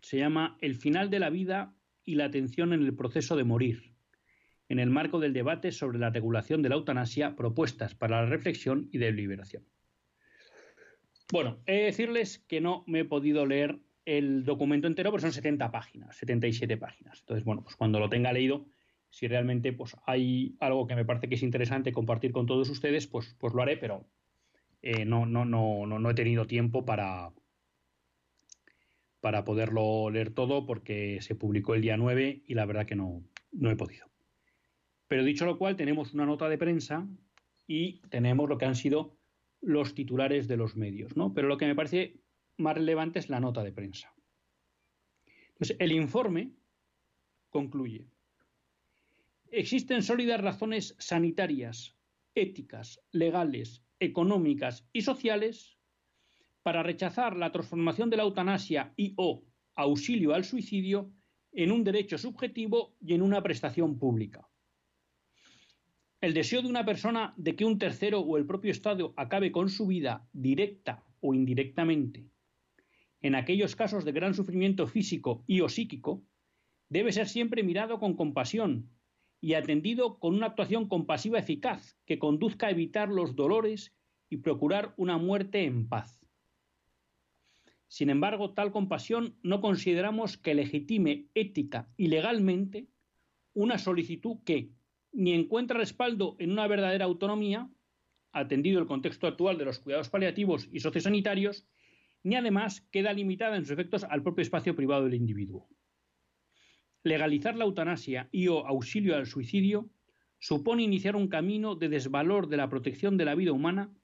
se 0.00 0.18
llama 0.18 0.56
El 0.60 0.76
final 0.76 1.10
de 1.10 1.18
la 1.18 1.30
vida 1.30 1.74
y 2.04 2.14
la 2.14 2.26
atención 2.26 2.72
en 2.72 2.82
el 2.82 2.94
proceso 2.94 3.34
de 3.34 3.42
morir, 3.42 3.96
en 4.68 4.78
el 4.78 4.88
marco 4.88 5.18
del 5.18 5.32
debate 5.32 5.72
sobre 5.72 5.98
la 5.98 6.10
regulación 6.10 6.62
de 6.62 6.68
la 6.68 6.76
eutanasia, 6.76 7.34
propuestas 7.34 7.96
para 7.96 8.22
la 8.22 8.26
reflexión 8.28 8.88
y 8.92 8.98
deliberación. 8.98 9.66
Bueno, 11.32 11.60
he 11.66 11.72
de 11.72 11.84
decirles 11.86 12.38
que 12.46 12.60
no 12.60 12.84
me 12.86 13.00
he 13.00 13.04
podido 13.04 13.46
leer 13.46 13.80
el 14.04 14.44
documento 14.44 14.86
entero, 14.86 15.10
pero 15.10 15.22
son 15.22 15.32
70 15.32 15.72
páginas, 15.72 16.16
77 16.18 16.76
páginas. 16.76 17.18
Entonces, 17.18 17.44
bueno, 17.44 17.64
pues 17.64 17.74
cuando 17.74 17.98
lo 17.98 18.08
tenga 18.08 18.32
leído, 18.32 18.68
si 19.14 19.28
realmente 19.28 19.72
pues, 19.72 19.96
hay 20.06 20.56
algo 20.58 20.88
que 20.88 20.96
me 20.96 21.04
parece 21.04 21.28
que 21.28 21.36
es 21.36 21.44
interesante 21.44 21.92
compartir 21.92 22.32
con 22.32 22.46
todos 22.46 22.68
ustedes, 22.68 23.06
pues, 23.06 23.36
pues 23.38 23.54
lo 23.54 23.62
haré, 23.62 23.76
pero 23.76 24.08
eh, 24.82 25.04
no, 25.04 25.24
no, 25.24 25.44
no, 25.44 25.86
no, 25.86 26.00
no 26.00 26.10
he 26.10 26.14
tenido 26.14 26.48
tiempo 26.48 26.84
para, 26.84 27.32
para 29.20 29.44
poderlo 29.44 30.10
leer 30.10 30.34
todo 30.34 30.66
porque 30.66 31.18
se 31.20 31.36
publicó 31.36 31.74
el 31.74 31.82
día 31.82 31.96
9 31.96 32.42
y 32.44 32.54
la 32.54 32.66
verdad 32.66 32.86
que 32.86 32.96
no, 32.96 33.22
no 33.52 33.70
he 33.70 33.76
podido. 33.76 34.10
Pero 35.06 35.22
dicho 35.22 35.46
lo 35.46 35.58
cual, 35.58 35.76
tenemos 35.76 36.12
una 36.12 36.26
nota 36.26 36.48
de 36.48 36.58
prensa 36.58 37.06
y 37.68 38.00
tenemos 38.08 38.48
lo 38.48 38.58
que 38.58 38.64
han 38.64 38.74
sido 38.74 39.16
los 39.60 39.94
titulares 39.94 40.48
de 40.48 40.56
los 40.56 40.74
medios, 40.74 41.16
¿no? 41.16 41.32
Pero 41.34 41.46
lo 41.46 41.56
que 41.56 41.66
me 41.66 41.76
parece 41.76 42.16
más 42.56 42.74
relevante 42.74 43.20
es 43.20 43.30
la 43.30 43.38
nota 43.38 43.62
de 43.62 43.70
prensa. 43.70 44.12
Entonces, 45.50 45.76
el 45.78 45.92
informe 45.92 46.50
concluye. 47.48 48.08
Existen 49.56 50.02
sólidas 50.02 50.40
razones 50.40 50.96
sanitarias, 50.98 51.96
éticas, 52.34 53.00
legales, 53.12 53.84
económicas 54.00 54.84
y 54.92 55.02
sociales 55.02 55.78
para 56.64 56.82
rechazar 56.82 57.36
la 57.36 57.52
transformación 57.52 58.10
de 58.10 58.16
la 58.16 58.24
eutanasia 58.24 58.92
y 58.96 59.14
o 59.16 59.44
auxilio 59.76 60.34
al 60.34 60.42
suicidio 60.42 61.12
en 61.52 61.70
un 61.70 61.84
derecho 61.84 62.18
subjetivo 62.18 62.96
y 63.00 63.14
en 63.14 63.22
una 63.22 63.44
prestación 63.44 63.96
pública. 63.96 64.48
El 66.20 66.34
deseo 66.34 66.60
de 66.60 66.68
una 66.68 66.84
persona 66.84 67.32
de 67.36 67.54
que 67.54 67.64
un 67.64 67.78
tercero 67.78 68.22
o 68.22 68.36
el 68.36 68.46
propio 68.46 68.72
Estado 68.72 69.14
acabe 69.16 69.52
con 69.52 69.68
su 69.68 69.86
vida 69.86 70.28
directa 70.32 71.04
o 71.20 71.32
indirectamente, 71.32 72.26
en 73.20 73.36
aquellos 73.36 73.76
casos 73.76 74.04
de 74.04 74.10
gran 74.10 74.34
sufrimiento 74.34 74.88
físico 74.88 75.44
y 75.46 75.60
o 75.60 75.68
psíquico, 75.68 76.24
debe 76.88 77.12
ser 77.12 77.28
siempre 77.28 77.62
mirado 77.62 78.00
con 78.00 78.16
compasión 78.16 78.90
y 79.44 79.52
atendido 79.52 80.18
con 80.20 80.34
una 80.34 80.46
actuación 80.46 80.88
compasiva 80.88 81.38
eficaz 81.38 81.98
que 82.06 82.18
conduzca 82.18 82.68
a 82.68 82.70
evitar 82.70 83.10
los 83.10 83.36
dolores 83.36 83.92
y 84.30 84.38
procurar 84.38 84.94
una 84.96 85.18
muerte 85.18 85.64
en 85.64 85.86
paz. 85.86 86.18
Sin 87.86 88.08
embargo, 88.08 88.54
tal 88.54 88.72
compasión 88.72 89.36
no 89.42 89.60
consideramos 89.60 90.38
que 90.38 90.54
legitime 90.54 91.26
ética 91.34 91.90
y 91.98 92.06
legalmente 92.06 92.88
una 93.52 93.76
solicitud 93.76 94.38
que, 94.46 94.70
ni 95.12 95.34
encuentra 95.34 95.76
respaldo 95.76 96.36
en 96.38 96.50
una 96.50 96.66
verdadera 96.66 97.04
autonomía, 97.04 97.68
atendido 98.32 98.80
el 98.80 98.86
contexto 98.86 99.26
actual 99.26 99.58
de 99.58 99.66
los 99.66 99.78
cuidados 99.78 100.08
paliativos 100.08 100.70
y 100.72 100.80
sociosanitarios, 100.80 101.66
ni 102.22 102.36
además 102.36 102.80
queda 102.90 103.12
limitada 103.12 103.58
en 103.58 103.64
sus 103.64 103.72
efectos 103.72 104.04
al 104.04 104.22
propio 104.22 104.40
espacio 104.40 104.74
privado 104.74 105.04
del 105.04 105.12
individuo. 105.12 105.68
Legalizar 107.04 107.54
la 107.54 107.64
eutanasia 107.64 108.28
y 108.32 108.48
o 108.48 108.66
auxilio 108.66 109.14
al 109.14 109.26
suicidio 109.26 109.88
supone 110.40 110.82
iniciar 110.82 111.14
un 111.14 111.28
camino 111.28 111.76
de 111.76 111.88
desvalor 111.88 112.48
de 112.48 112.56
la 112.56 112.68
protección 112.68 113.16
de 113.16 113.24
la 113.24 113.36
vida 113.36 113.52
humana, 113.52 113.94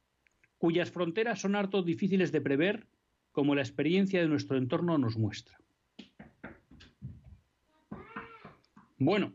cuyas 0.59 0.93
fronteras 0.93 1.41
son 1.41 1.57
harto 1.57 1.83
difíciles 1.83 2.31
de 2.31 2.41
prever, 2.41 2.87
como 3.33 3.57
la 3.57 3.63
experiencia 3.63 4.21
de 4.21 4.29
nuestro 4.29 4.57
entorno 4.57 4.97
nos 4.99 5.17
muestra. 5.17 5.59
Bueno, 8.99 9.33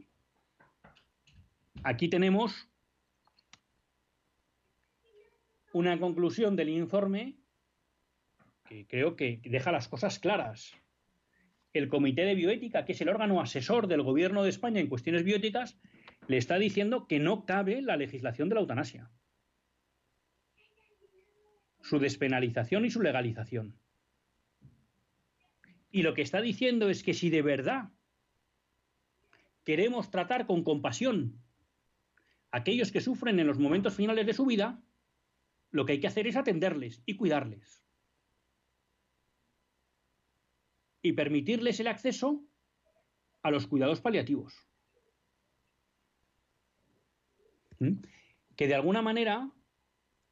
Aquí 1.86 2.10
tenemos 2.10 2.67
una 5.71 5.99
conclusión 5.99 6.56
del 6.56 6.69
informe 6.69 7.36
que 8.67 8.88
creo 8.88 9.15
que 9.15 9.39
deja 9.43 9.71
las 9.71 9.88
cosas 9.88 10.17
claras. 10.17 10.73
El 11.76 11.90
Comité 11.90 12.24
de 12.24 12.36
Bioética, 12.36 12.86
que 12.86 12.94
es 12.94 13.02
el 13.02 13.10
órgano 13.10 13.42
asesor 13.42 13.88
del 13.88 14.02
Gobierno 14.02 14.44
de 14.44 14.50
España 14.50 14.80
en 14.80 14.88
cuestiones 14.88 15.26
bióticas, 15.26 15.78
le 16.26 16.38
está 16.38 16.58
diciendo 16.58 17.06
que 17.06 17.20
no 17.20 17.46
cabe 17.46 17.82
la 17.82 17.98
legislación 17.98 18.48
de 18.48 18.56
la 18.56 18.62
eutanasia, 18.62 19.12
su 21.82 22.00
despenalización 22.00 22.86
y 22.86 22.92
su 22.92 23.02
legalización. 23.02 23.78
Y 25.92 26.04
lo 26.04 26.14
que 26.14 26.22
está 26.22 26.40
diciendo 26.40 26.90
es 26.90 27.04
que 27.04 27.14
si 27.14 27.30
de 27.30 27.42
verdad 27.42 27.90
queremos 29.66 30.10
tratar 30.12 30.46
con 30.46 30.64
compasión 30.64 31.42
a 32.52 32.60
aquellos 32.60 32.94
que 32.94 33.02
sufren 33.02 33.38
en 33.42 33.48
los 33.48 33.60
momentos 33.60 33.96
finales 33.96 34.26
de 34.26 34.34
su 34.34 34.46
vida, 34.46 34.82
lo 35.72 35.86
que 35.86 35.92
hay 35.92 36.00
que 36.00 36.08
hacer 36.08 36.26
es 36.26 36.38
atenderles 36.38 37.04
y 37.06 37.18
cuidarles. 37.18 37.85
Y 41.06 41.13
permitirles 41.13 41.80
el 41.80 41.86
acceso 41.86 42.44
a 43.44 43.52
los 43.52 43.68
cuidados 43.68 44.02
paliativos. 44.02 44.56
¿Mm? 47.78 48.02
Que 48.56 48.65
de 48.65 48.74
alguna 48.74 49.04
manera 49.04 49.52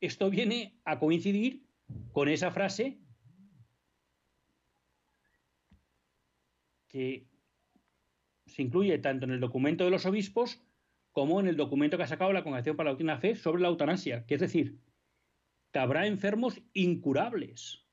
esto 0.01 0.31
viene 0.31 0.81
a 0.83 0.97
coincidir 0.97 1.67
con 2.11 2.27
esa 2.27 2.49
frase 2.49 2.97
que 6.87 7.27
se 8.47 8.63
incluye 8.63 8.97
tanto 8.97 9.25
en 9.25 9.31
el 9.33 9.39
documento 9.39 9.83
de 9.83 9.91
los 9.91 10.07
obispos 10.07 10.59
como 11.11 11.39
en 11.39 11.45
el 11.45 11.55
documento 11.55 11.97
que 11.97 12.03
ha 12.03 12.07
sacado 12.07 12.33
la 12.33 12.41
Congregación 12.41 12.75
para 12.75 12.87
la 12.87 12.93
Doctrina 12.93 13.19
Fe 13.19 13.35
sobre 13.35 13.61
la 13.61 13.67
eutanasia, 13.67 14.25
que 14.25 14.33
es 14.33 14.41
decir, 14.41 14.79
que 15.71 15.77
habrá 15.77 16.07
enfermos 16.07 16.59
incurables, 16.73 17.85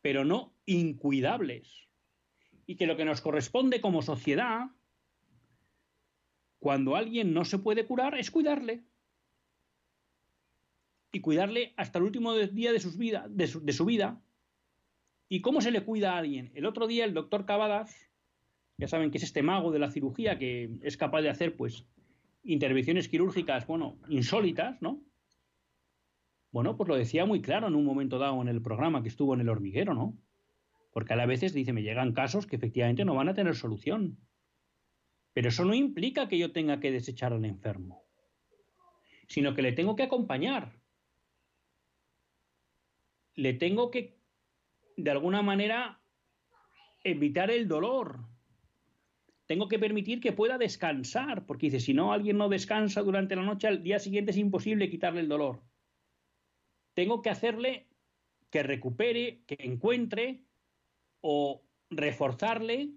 pero 0.00 0.24
no 0.24 0.58
incuidables, 0.66 1.91
y 2.66 2.76
que 2.76 2.86
lo 2.86 2.96
que 2.96 3.04
nos 3.04 3.20
corresponde 3.20 3.80
como 3.80 4.02
sociedad, 4.02 4.70
cuando 6.58 6.96
alguien 6.96 7.34
no 7.34 7.44
se 7.44 7.58
puede 7.58 7.86
curar, 7.86 8.16
es 8.16 8.30
cuidarle. 8.30 8.84
Y 11.12 11.20
cuidarle 11.20 11.74
hasta 11.76 11.98
el 11.98 12.04
último 12.04 12.34
día 12.34 12.72
de, 12.72 12.80
su 12.80 13.84
vida. 13.84 14.22
¿Y 15.28 15.40
cómo 15.40 15.60
se 15.60 15.70
le 15.70 15.84
cuida 15.84 16.14
a 16.14 16.18
alguien? 16.18 16.50
El 16.54 16.66
otro 16.66 16.86
día 16.86 17.04
el 17.04 17.14
doctor 17.14 17.46
Cavadas, 17.46 18.10
ya 18.78 18.88
saben 18.88 19.10
que 19.10 19.18
es 19.18 19.24
este 19.24 19.42
mago 19.42 19.72
de 19.72 19.78
la 19.78 19.90
cirugía 19.90 20.38
que 20.38 20.78
es 20.82 20.96
capaz 20.96 21.22
de 21.22 21.30
hacer 21.30 21.56
pues 21.56 21.84
intervenciones 22.44 23.08
quirúrgicas, 23.08 23.66
bueno, 23.66 23.98
insólitas, 24.08 24.80
¿no? 24.80 25.02
Bueno, 26.50 26.76
pues 26.76 26.88
lo 26.88 26.96
decía 26.96 27.24
muy 27.24 27.40
claro 27.40 27.68
en 27.68 27.74
un 27.74 27.84
momento 27.84 28.18
dado 28.18 28.40
en 28.42 28.48
el 28.48 28.62
programa 28.62 29.02
que 29.02 29.08
estuvo 29.08 29.34
en 29.34 29.40
el 29.40 29.48
hormiguero, 29.48 29.94
¿no? 29.94 30.18
Porque 30.92 31.14
a 31.14 31.16
la 31.16 31.26
veces 31.26 31.54
dice, 31.54 31.72
me 31.72 31.82
llegan 31.82 32.12
casos 32.12 32.46
que 32.46 32.56
efectivamente 32.56 33.04
no 33.04 33.14
van 33.14 33.30
a 33.30 33.34
tener 33.34 33.56
solución. 33.56 34.18
Pero 35.32 35.48
eso 35.48 35.64
no 35.64 35.74
implica 35.74 36.28
que 36.28 36.38
yo 36.38 36.52
tenga 36.52 36.78
que 36.80 36.92
desechar 36.92 37.32
al 37.32 37.44
enfermo, 37.46 38.04
sino 39.26 39.54
que 39.54 39.62
le 39.62 39.72
tengo 39.72 39.96
que 39.96 40.02
acompañar. 40.02 40.78
Le 43.34 43.54
tengo 43.54 43.90
que, 43.90 44.18
de 44.98 45.10
alguna 45.10 45.40
manera, 45.40 46.02
evitar 47.02 47.50
el 47.50 47.66
dolor. 47.66 48.20
Tengo 49.46 49.68
que 49.68 49.78
permitir 49.78 50.20
que 50.20 50.32
pueda 50.32 50.58
descansar, 50.58 51.46
porque 51.46 51.66
dice, 51.66 51.80
si 51.80 51.94
no, 51.94 52.12
alguien 52.12 52.36
no 52.36 52.50
descansa 52.50 53.00
durante 53.00 53.34
la 53.34 53.42
noche, 53.42 53.66
al 53.66 53.82
día 53.82 53.98
siguiente 53.98 54.32
es 54.32 54.36
imposible 54.36 54.90
quitarle 54.90 55.20
el 55.20 55.28
dolor. 55.28 55.62
Tengo 56.92 57.22
que 57.22 57.30
hacerle 57.30 57.88
que 58.50 58.62
recupere, 58.62 59.42
que 59.46 59.56
encuentre 59.60 60.44
o 61.22 61.64
reforzarle 61.88 62.90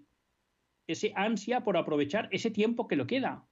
ese 0.86 1.12
ansia 1.16 1.64
por 1.64 1.76
aprovechar 1.76 2.28
ese 2.30 2.50
tiempo 2.50 2.86
que 2.86 2.96
le 2.96 3.06
queda 3.06 3.46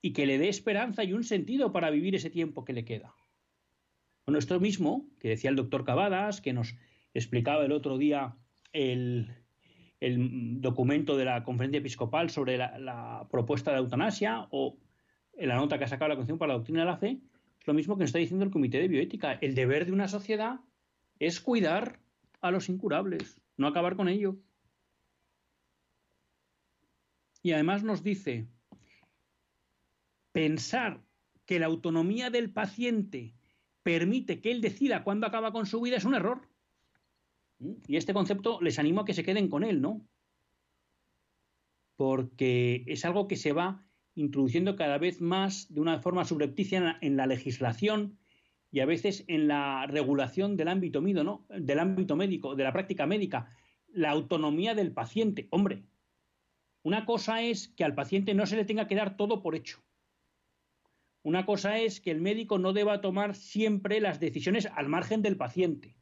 y 0.00 0.12
que 0.12 0.26
le 0.26 0.38
dé 0.38 0.48
esperanza 0.48 1.04
y 1.04 1.12
un 1.12 1.24
sentido 1.24 1.72
para 1.72 1.90
vivir 1.90 2.14
ese 2.14 2.30
tiempo 2.30 2.64
que 2.64 2.72
le 2.72 2.84
queda. 2.84 3.14
Bueno, 4.26 4.38
esto 4.38 4.60
mismo 4.60 5.08
que 5.18 5.28
decía 5.28 5.50
el 5.50 5.56
doctor 5.56 5.84
Cavadas, 5.84 6.40
que 6.40 6.52
nos 6.52 6.76
explicaba 7.14 7.64
el 7.64 7.72
otro 7.72 7.98
día 7.98 8.36
el, 8.72 9.34
documento 10.00 11.16
de 11.16 11.24
la 11.24 11.42
conferencia 11.42 11.78
episcopal 11.78 12.30
sobre 12.30 12.56
la, 12.56 13.26
propuesta 13.30 13.72
de 13.72 13.78
eutanasia 13.78 14.46
o 14.50 14.78
la 15.36 15.56
nota 15.56 15.78
que 15.78 15.84
ha 15.84 15.88
sacado 15.88 16.10
la 16.10 16.14
Constitución 16.14 16.38
para 16.38 16.52
la 16.52 16.58
Doctrina 16.58 16.80
de 16.80 16.86
la 16.86 16.96
Fe, 16.96 17.20
es 17.60 17.66
lo 17.66 17.74
mismo 17.74 17.96
que 17.96 18.02
nos 18.02 18.10
está 18.10 18.18
diciendo 18.18 18.44
el 18.44 18.52
Comité 18.52 18.78
de 18.78 18.88
Bioética. 18.88 19.32
El 19.40 19.56
deber 19.56 19.86
de 19.86 19.92
una 19.92 20.06
sociedad 20.06 20.60
es 21.18 21.40
cuidar 21.40 21.98
a 22.40 22.50
los 22.50 22.68
incurables, 22.68 23.40
no 23.56 23.66
acabar 23.66 23.96
con 23.96 24.08
ellos. 24.08 24.36
Y 27.42 27.52
además 27.52 27.82
nos 27.82 28.02
dice, 28.02 28.48
pensar 30.32 31.02
que 31.46 31.58
la 31.58 31.66
autonomía 31.66 32.30
del 32.30 32.52
paciente 32.52 33.34
permite 33.82 34.40
que 34.40 34.50
él 34.50 34.60
decida 34.60 35.02
cuándo 35.02 35.26
acaba 35.26 35.52
con 35.52 35.66
su 35.66 35.80
vida 35.80 35.96
es 35.96 36.04
un 36.04 36.14
error. 36.14 36.48
Y 37.58 37.96
este 37.96 38.14
concepto 38.14 38.60
les 38.60 38.78
animo 38.78 39.00
a 39.00 39.04
que 39.04 39.14
se 39.14 39.24
queden 39.24 39.48
con 39.48 39.64
él, 39.64 39.80
¿no? 39.80 40.06
Porque 41.96 42.84
es 42.86 43.04
algo 43.04 43.26
que 43.26 43.36
se 43.36 43.52
va 43.52 43.84
introduciendo 44.14 44.76
cada 44.76 44.98
vez 44.98 45.20
más 45.20 45.72
de 45.72 45.80
una 45.80 46.00
forma 46.00 46.24
subrepticia 46.24 46.98
en 47.00 47.16
la 47.16 47.26
legislación 47.26 48.18
y 48.70 48.80
a 48.80 48.86
veces 48.86 49.24
en 49.28 49.48
la 49.48 49.86
regulación 49.86 50.56
del 50.56 50.68
ámbito, 50.68 51.00
¿no? 51.00 51.46
del 51.48 51.78
ámbito 51.78 52.16
médico, 52.16 52.54
de 52.54 52.64
la 52.64 52.72
práctica 52.72 53.06
médica, 53.06 53.50
la 53.88 54.10
autonomía 54.10 54.74
del 54.74 54.92
paciente. 54.92 55.48
Hombre, 55.50 55.84
una 56.82 57.06
cosa 57.06 57.42
es 57.42 57.68
que 57.68 57.84
al 57.84 57.94
paciente 57.94 58.34
no 58.34 58.46
se 58.46 58.56
le 58.56 58.64
tenga 58.64 58.86
que 58.86 58.94
dar 58.94 59.16
todo 59.16 59.42
por 59.42 59.54
hecho. 59.54 59.82
Una 61.22 61.44
cosa 61.44 61.78
es 61.78 62.00
que 62.00 62.10
el 62.10 62.20
médico 62.20 62.58
no 62.58 62.72
deba 62.72 63.00
tomar 63.00 63.34
siempre 63.34 64.00
las 64.00 64.20
decisiones 64.20 64.66
al 64.66 64.88
margen 64.88 65.22
del 65.22 65.36
paciente. 65.36 65.96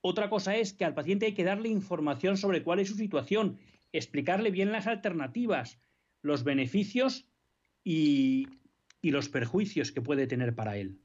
Otra 0.00 0.30
cosa 0.30 0.56
es 0.56 0.72
que 0.72 0.84
al 0.84 0.94
paciente 0.94 1.26
hay 1.26 1.34
que 1.34 1.44
darle 1.44 1.68
información 1.68 2.36
sobre 2.36 2.62
cuál 2.62 2.78
es 2.78 2.88
su 2.88 2.94
situación, 2.94 3.58
explicarle 3.92 4.50
bien 4.50 4.70
las 4.72 4.86
alternativas, 4.86 5.80
los 6.22 6.44
beneficios 6.44 7.28
y, 7.82 8.46
y 9.00 9.10
los 9.10 9.28
perjuicios 9.28 9.92
que 9.92 10.02
puede 10.02 10.26
tener 10.26 10.54
para 10.54 10.76
él. 10.76 11.00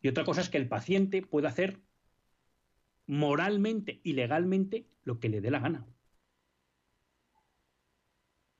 Y 0.00 0.08
otra 0.08 0.24
cosa 0.24 0.40
es 0.40 0.48
que 0.48 0.58
el 0.58 0.68
paciente 0.68 1.22
pueda 1.22 1.48
hacer 1.48 1.80
moralmente 3.06 4.00
y 4.02 4.12
legalmente 4.12 4.86
lo 5.04 5.20
que 5.20 5.28
le 5.28 5.40
dé 5.40 5.50
la 5.50 5.60
gana. 5.60 5.86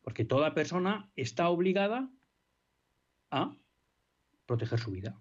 Porque 0.03 0.25
toda 0.25 0.55
persona 0.55 1.11
está 1.17 1.49
obligada 1.49 2.11
a 3.31 3.57
proteger 4.47 4.79
su 4.79 4.93
vida 4.93 5.21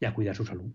y 0.00 0.04
a 0.04 0.14
cuidar 0.14 0.34
su 0.34 0.44
salud. 0.44 0.72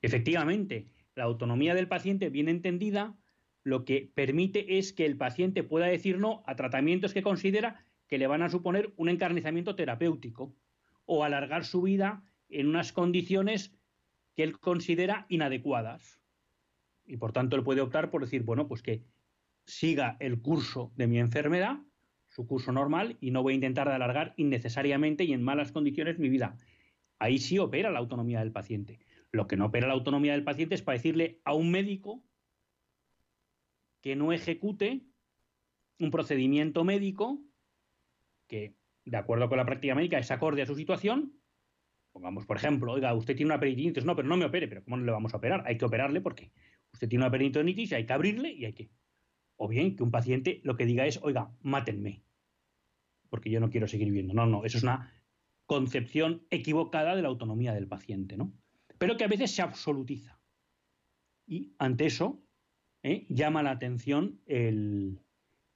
Efectivamente, 0.00 0.92
la 1.16 1.24
autonomía 1.24 1.74
del 1.74 1.88
paciente 1.88 2.30
bien 2.30 2.48
entendida 2.48 3.16
lo 3.64 3.84
que 3.84 4.12
permite 4.14 4.78
es 4.78 4.92
que 4.92 5.06
el 5.06 5.16
paciente 5.16 5.64
pueda 5.64 5.86
decir 5.86 6.18
no 6.18 6.44
a 6.46 6.54
tratamientos 6.54 7.12
que 7.12 7.22
considera 7.22 7.85
que 8.08 8.18
le 8.18 8.26
van 8.26 8.42
a 8.42 8.48
suponer 8.48 8.92
un 8.96 9.08
encarnizamiento 9.08 9.74
terapéutico 9.74 10.54
o 11.04 11.24
alargar 11.24 11.64
su 11.64 11.82
vida 11.82 12.22
en 12.48 12.68
unas 12.68 12.92
condiciones 12.92 13.76
que 14.34 14.42
él 14.42 14.58
considera 14.58 15.26
inadecuadas. 15.28 16.20
Y 17.04 17.16
por 17.16 17.32
tanto 17.32 17.56
él 17.56 17.62
puede 17.62 17.80
optar 17.80 18.10
por 18.10 18.22
decir, 18.22 18.42
bueno, 18.42 18.68
pues 18.68 18.82
que 18.82 19.04
siga 19.64 20.16
el 20.20 20.40
curso 20.40 20.92
de 20.96 21.06
mi 21.06 21.18
enfermedad, 21.18 21.78
su 22.28 22.46
curso 22.46 22.72
normal, 22.72 23.16
y 23.20 23.30
no 23.30 23.42
voy 23.42 23.54
a 23.54 23.56
intentar 23.56 23.88
alargar 23.88 24.34
innecesariamente 24.36 25.24
y 25.24 25.32
en 25.32 25.42
malas 25.42 25.72
condiciones 25.72 26.18
mi 26.18 26.28
vida. 26.28 26.56
Ahí 27.18 27.38
sí 27.38 27.58
opera 27.58 27.90
la 27.90 27.98
autonomía 27.98 28.40
del 28.40 28.52
paciente. 28.52 29.00
Lo 29.32 29.46
que 29.46 29.56
no 29.56 29.66
opera 29.66 29.86
la 29.88 29.94
autonomía 29.94 30.32
del 30.32 30.44
paciente 30.44 30.74
es 30.74 30.82
para 30.82 30.98
decirle 30.98 31.40
a 31.44 31.54
un 31.54 31.70
médico 31.70 32.22
que 34.02 34.16
no 34.16 34.32
ejecute 34.32 35.02
un 35.98 36.10
procedimiento 36.10 36.84
médico 36.84 37.40
que, 38.46 38.74
de 39.04 39.16
acuerdo 39.16 39.48
con 39.48 39.58
la 39.58 39.66
práctica 39.66 39.94
médica, 39.94 40.18
es 40.18 40.30
acorde 40.30 40.62
a 40.62 40.66
su 40.66 40.74
situación. 40.74 41.38
Pongamos, 42.12 42.46
por 42.46 42.56
ejemplo, 42.56 42.92
oiga, 42.92 43.14
usted 43.14 43.36
tiene 43.36 43.52
una 43.52 43.60
peritonitis, 43.60 44.04
no, 44.04 44.16
pero 44.16 44.28
no 44.28 44.36
me 44.36 44.46
opere, 44.46 44.68
pero 44.68 44.82
¿cómo 44.84 44.96
no 44.96 45.04
le 45.04 45.12
vamos 45.12 45.34
a 45.34 45.36
operar? 45.36 45.64
Hay 45.66 45.76
que 45.76 45.84
operarle 45.84 46.20
porque 46.20 46.50
usted 46.92 47.08
tiene 47.08 47.24
una 47.24 47.30
peritonitis, 47.30 47.92
hay 47.92 48.06
que 48.06 48.12
abrirle 48.12 48.52
y 48.52 48.64
hay 48.64 48.72
que. 48.72 48.90
O 49.56 49.68
bien 49.68 49.96
que 49.96 50.02
un 50.02 50.10
paciente 50.10 50.60
lo 50.64 50.76
que 50.76 50.86
diga 50.86 51.06
es, 51.06 51.20
oiga, 51.22 51.50
mátenme, 51.62 52.22
porque 53.28 53.50
yo 53.50 53.60
no 53.60 53.70
quiero 53.70 53.86
seguir 53.86 54.08
viviendo. 54.08 54.34
No, 54.34 54.46
no, 54.46 54.64
eso 54.64 54.78
es 54.78 54.82
una 54.82 55.12
concepción 55.66 56.46
equivocada 56.50 57.16
de 57.16 57.22
la 57.22 57.28
autonomía 57.28 57.74
del 57.74 57.88
paciente, 57.88 58.36
¿no? 58.36 58.52
Pero 58.98 59.16
que 59.16 59.24
a 59.24 59.28
veces 59.28 59.50
se 59.50 59.62
absolutiza. 59.62 60.40
Y 61.46 61.74
ante 61.78 62.06
eso 62.06 62.42
¿eh? 63.02 63.26
llama 63.28 63.62
la 63.62 63.70
atención 63.70 64.40
el, 64.46 65.20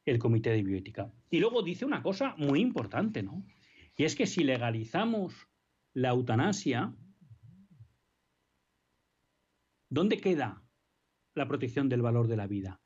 el 0.04 0.18
Comité 0.18 0.50
de 0.50 0.62
Bioética. 0.62 1.12
Y 1.30 1.40
luego 1.40 1.62
dice 1.62 1.84
una 1.84 2.02
cosa 2.02 2.34
muy 2.36 2.60
importante, 2.60 3.22
¿no? 3.22 3.44
Y 3.96 4.04
es 4.04 4.14
que 4.14 4.26
si 4.26 4.44
legalizamos 4.44 5.48
la 5.92 6.10
eutanasia, 6.10 6.94
¿dónde 9.88 10.18
queda 10.18 10.64
la 11.34 11.46
protección 11.46 11.88
del 11.88 12.02
valor 12.02 12.28
de 12.28 12.36
la 12.36 12.46
vida? 12.46 12.80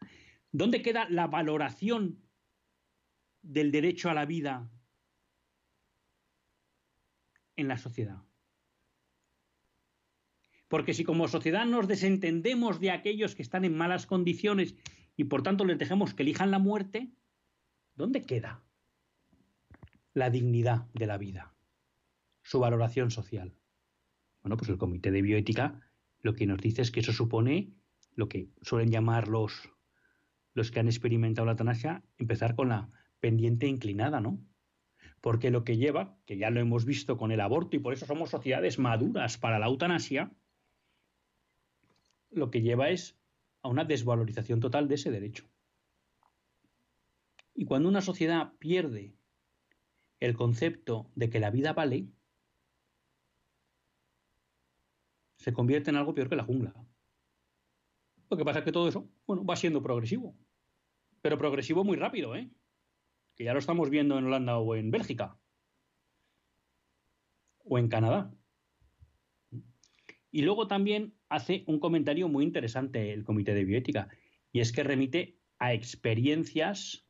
¿Dónde 0.50 0.83
queda 0.83 1.09
la 1.09 1.27
valoración 1.27 2.22
del 3.42 3.70
derecho 3.70 4.11
a 4.11 4.14
la 4.14 4.24
vida 4.24 4.70
en 7.57 7.68
la 7.68 7.77
sociedad? 7.77 8.22
Porque 10.68 10.94
si 10.94 11.05
como 11.05 11.29
sociedad 11.29 11.66
nos 11.66 11.87
desentendemos 11.87 12.81
de 12.81 12.90
aquellos 12.90 13.35
que 13.35 13.42
están 13.42 13.64
en 13.64 13.77
malas 13.77 14.07
condiciones 14.07 14.74
y 15.16 15.24
por 15.24 15.42
tanto 15.42 15.64
les 15.64 15.79
dejamos 15.79 16.14
que 16.14 16.22
elijan 16.22 16.50
la 16.50 16.59
muerte, 16.59 17.12
¿dónde 17.94 18.22
queda 18.22 18.64
la 20.12 20.31
dignidad 20.31 20.87
de 20.92 21.07
la 21.07 21.18
vida? 21.18 21.55
Su 22.42 22.61
valoración 22.61 23.11
social. 23.11 23.55
Bueno, 24.42 24.57
pues 24.57 24.68
el 24.70 24.79
Comité 24.79 25.11
de 25.11 25.22
Bioética 25.22 25.81
lo 26.20 26.35
que 26.35 26.46
nos 26.46 26.61
dice 26.61 26.83
es 26.83 26.90
que 26.90 27.00
eso 27.00 27.12
supone 27.12 27.74
lo 28.14 28.29
que 28.29 28.48
suelen 28.62 28.90
llamar 28.90 29.29
los, 29.29 29.70
los 30.55 30.70
que 30.70 30.81
han 30.81 30.87
experimentado 30.87 31.44
la 31.46 31.53
eutanasia, 31.53 32.03
empezar 32.18 32.55
con 32.55 32.70
la 32.70 32.90
pendiente 33.20 33.66
inclinada, 33.66 34.20
¿no? 34.20 34.38
Porque 35.20 35.50
lo 35.50 35.64
que 35.64 35.77
lleva, 35.77 36.18
que 36.27 36.37
ya 36.37 36.50
lo 36.50 36.61
hemos 36.61 36.85
visto 36.85 37.16
con 37.16 37.31
el 37.33 37.40
aborto 37.40 37.77
y 37.77 37.79
por 37.79 37.92
eso 37.92 38.07
somos 38.07 38.31
sociedades 38.31 38.79
maduras 38.79 39.38
para 39.38 39.59
la 39.59 39.66
eutanasia, 39.66 40.33
lo 42.31 42.50
que 42.50 42.62
lleva 42.62 42.90
es 42.90 43.18
a 43.64 43.68
una 43.68 43.85
desvalorización 43.85 44.61
total 44.61 44.87
de 44.88 44.94
ese 44.96 45.11
derecho. 45.11 45.50
Y 47.55 47.64
cuando 47.64 47.88
una 47.88 48.03
sociedad 48.03 48.53
pierde 48.59 49.16
el 50.20 50.37
concepto 50.37 51.11
de 51.14 51.31
que 51.31 51.40
la 51.40 51.50
vida 51.50 51.72
vale, 51.72 52.07
se 55.38 55.53
convierte 55.55 55.90
en 55.90 55.96
algo 55.96 56.14
peor 56.14 56.29
que 56.29 56.37
la 56.37 56.44
jungla. 56.44 56.74
Lo 58.31 58.37
que 58.37 58.44
pasa 58.44 58.59
es 58.59 58.64
que 58.66 58.72
todo 58.72 58.87
eso, 58.87 59.09
bueno, 59.27 59.44
va 59.46 59.57
siendo 59.57 59.83
progresivo. 59.83 60.37
Pero 61.22 61.38
progresivo 61.38 61.85
muy 61.85 61.96
rápido, 61.96 62.37
¿eh? 62.37 62.50
Que 63.35 63.44
ya 63.44 63.55
lo 63.55 63.61
estamos 63.61 63.88
viendo 63.88 64.18
en 64.18 64.27
Holanda 64.27 64.59
o 64.59 64.74
en 64.74 64.90
Bélgica. 64.90 65.38
O 67.64 67.79
en 67.79 67.88
Canadá. 67.88 68.35
Y 70.31 70.42
luego 70.42 70.66
también 70.66 71.16
hace 71.35 71.64
un 71.66 71.81
comentario 71.81 72.29
muy 72.29 72.44
interesante 72.44 73.12
el 73.12 73.25
Comité 73.25 73.55
de 73.55 73.64
Bioética, 73.64 74.09
y 74.53 74.61
es 74.61 74.73
que 74.73 74.85
remite 74.85 75.37
a 75.59 75.75
experiencias 75.75 77.05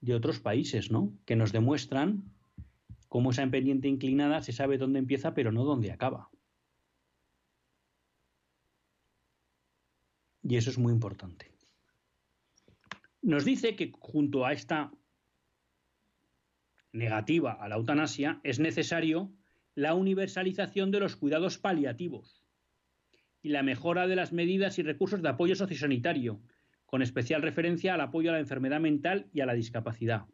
de 0.00 0.14
otros 0.14 0.40
países, 0.40 0.90
¿no? 0.90 1.16
Que 1.24 1.36
nos 1.36 1.52
demuestran 1.52 2.24
cómo 3.08 3.30
esa 3.30 3.46
pendiente 3.46 3.88
inclinada 3.88 4.42
se 4.42 4.52
sabe 4.52 4.78
dónde 4.78 4.98
empieza, 4.98 5.32
pero 5.32 5.50
no 5.50 5.64
dónde 5.64 5.92
acaba. 5.92 6.30
Y 10.42 10.56
eso 10.56 10.70
es 10.70 10.78
muy 10.78 10.92
importante. 10.92 11.50
Nos 13.22 13.44
dice 13.44 13.76
que 13.76 13.92
junto 13.98 14.44
a 14.44 14.52
esta 14.52 14.92
negativa 16.92 17.52
a 17.52 17.68
la 17.68 17.76
eutanasia 17.76 18.40
es 18.42 18.58
necesario 18.58 19.32
la 19.74 19.94
universalización 19.94 20.90
de 20.90 21.00
los 21.00 21.16
cuidados 21.16 21.56
paliativos 21.56 22.41
y 23.42 23.48
la 23.48 23.62
mejora 23.62 24.06
de 24.06 24.16
las 24.16 24.32
medidas 24.32 24.78
y 24.78 24.82
recursos 24.82 25.20
de 25.20 25.28
apoyo 25.28 25.56
sociosanitario, 25.56 26.40
con 26.86 27.02
especial 27.02 27.42
referencia 27.42 27.94
al 27.94 28.00
apoyo 28.00 28.30
a 28.30 28.34
la 28.34 28.38
enfermedad 28.38 28.80
mental 28.80 29.28
y 29.32 29.40
a 29.40 29.46
la 29.46 29.54
discapacidad, 29.54 30.26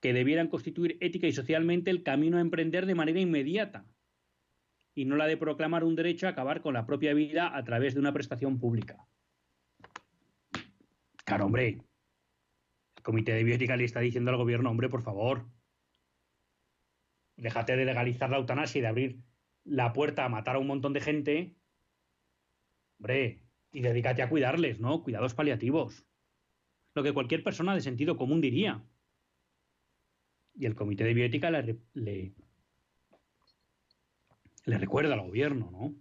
que 0.00 0.12
debieran 0.12 0.48
constituir 0.48 0.96
ética 1.00 1.26
y 1.26 1.32
socialmente 1.32 1.90
el 1.90 2.04
camino 2.04 2.38
a 2.38 2.40
emprender 2.40 2.86
de 2.86 2.94
manera 2.94 3.20
inmediata, 3.20 3.84
y 4.94 5.04
no 5.04 5.16
la 5.16 5.26
de 5.26 5.36
proclamar 5.36 5.84
un 5.84 5.96
derecho 5.96 6.26
a 6.26 6.30
acabar 6.30 6.60
con 6.60 6.74
la 6.74 6.86
propia 6.86 7.14
vida 7.14 7.56
a 7.56 7.64
través 7.64 7.94
de 7.94 8.00
una 8.00 8.12
prestación 8.12 8.58
pública. 8.58 9.06
Claro, 11.24 11.46
hombre, 11.46 11.78
el 12.96 13.02
Comité 13.02 13.32
de 13.32 13.44
Bioética 13.44 13.76
le 13.76 13.84
está 13.84 14.00
diciendo 14.00 14.30
al 14.30 14.36
gobierno, 14.36 14.70
hombre, 14.70 14.88
por 14.88 15.02
favor, 15.02 15.46
déjate 17.36 17.76
de 17.76 17.84
legalizar 17.84 18.30
la 18.30 18.38
eutanasia 18.38 18.78
y 18.78 18.82
de 18.82 18.88
abrir 18.88 19.27
la 19.68 19.92
puerta 19.92 20.24
a 20.24 20.28
matar 20.28 20.56
a 20.56 20.58
un 20.58 20.66
montón 20.66 20.92
de 20.92 21.00
gente, 21.00 21.56
hombre, 22.98 23.42
y 23.72 23.80
dedícate 23.80 24.22
a 24.22 24.28
cuidarles, 24.28 24.80
¿no? 24.80 25.02
Cuidados 25.02 25.34
paliativos. 25.34 26.06
Lo 26.94 27.02
que 27.02 27.12
cualquier 27.12 27.42
persona 27.44 27.74
de 27.74 27.80
sentido 27.80 28.16
común 28.16 28.40
diría. 28.40 28.84
Y 30.54 30.66
el 30.66 30.74
Comité 30.74 31.04
de 31.04 31.14
Bioética 31.14 31.50
le, 31.50 31.78
le, 31.94 32.34
recuerda 34.66 35.14
al 35.14 35.20
gobierno, 35.20 35.70
¿no? 35.70 35.94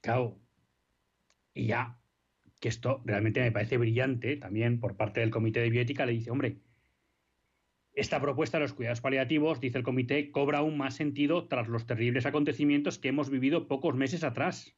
Claro. 0.00 0.38
Y 1.54 1.66
ya, 1.66 1.98
que 2.60 2.68
esto 2.68 3.02
realmente 3.04 3.40
me 3.40 3.50
parece 3.50 3.78
brillante 3.78 4.36
también 4.36 4.78
por 4.78 4.96
parte 4.96 5.20
del 5.20 5.30
Comité 5.30 5.60
de 5.60 5.70
Bioética, 5.70 6.06
le 6.06 6.12
dice, 6.12 6.30
hombre, 6.30 6.60
esta 7.96 8.20
propuesta 8.20 8.58
de 8.58 8.64
los 8.64 8.74
cuidados 8.74 9.00
paliativos, 9.00 9.58
dice 9.58 9.78
el 9.78 9.84
comité, 9.84 10.30
cobra 10.30 10.58
aún 10.58 10.76
más 10.76 10.94
sentido 10.94 11.48
tras 11.48 11.66
los 11.66 11.86
terribles 11.86 12.26
acontecimientos 12.26 12.98
que 12.98 13.08
hemos 13.08 13.30
vivido 13.30 13.66
pocos 13.68 13.94
meses 13.94 14.22
atrás, 14.22 14.76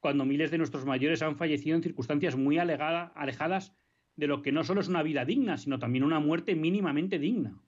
cuando 0.00 0.24
miles 0.24 0.50
de 0.50 0.58
nuestros 0.58 0.84
mayores 0.84 1.22
han 1.22 1.36
fallecido 1.36 1.76
en 1.76 1.84
circunstancias 1.84 2.36
muy 2.36 2.58
alejadas 2.58 3.76
de 4.16 4.26
lo 4.26 4.42
que 4.42 4.50
no 4.50 4.64
solo 4.64 4.80
es 4.80 4.88
una 4.88 5.04
vida 5.04 5.24
digna, 5.24 5.56
sino 5.56 5.78
también 5.78 6.02
una 6.02 6.18
muerte 6.18 6.56
mínimamente 6.56 7.20
digna. 7.20 7.62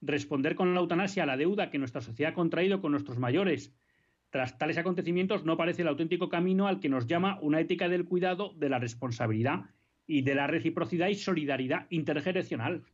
Responder 0.00 0.56
con 0.56 0.74
la 0.74 0.80
eutanasia 0.80 1.22
a 1.22 1.26
la 1.26 1.36
deuda 1.36 1.70
que 1.70 1.78
nuestra 1.78 2.00
sociedad 2.00 2.32
ha 2.32 2.34
contraído 2.34 2.80
con 2.80 2.90
nuestros 2.90 3.18
mayores 3.18 3.72
tras 4.30 4.58
tales 4.58 4.78
acontecimientos 4.78 5.44
no 5.44 5.56
parece 5.56 5.82
el 5.82 5.88
auténtico 5.88 6.28
camino 6.28 6.66
al 6.66 6.80
que 6.80 6.88
nos 6.88 7.06
llama 7.06 7.38
una 7.42 7.60
ética 7.60 7.88
del 7.88 8.06
cuidado, 8.06 8.54
de 8.56 8.70
la 8.70 8.78
responsabilidad 8.78 9.66
y 10.12 10.20
de 10.20 10.34
la 10.34 10.46
reciprocidad 10.46 11.08
y 11.08 11.14
solidaridad 11.14 11.86
intergeneracional. 11.88 12.84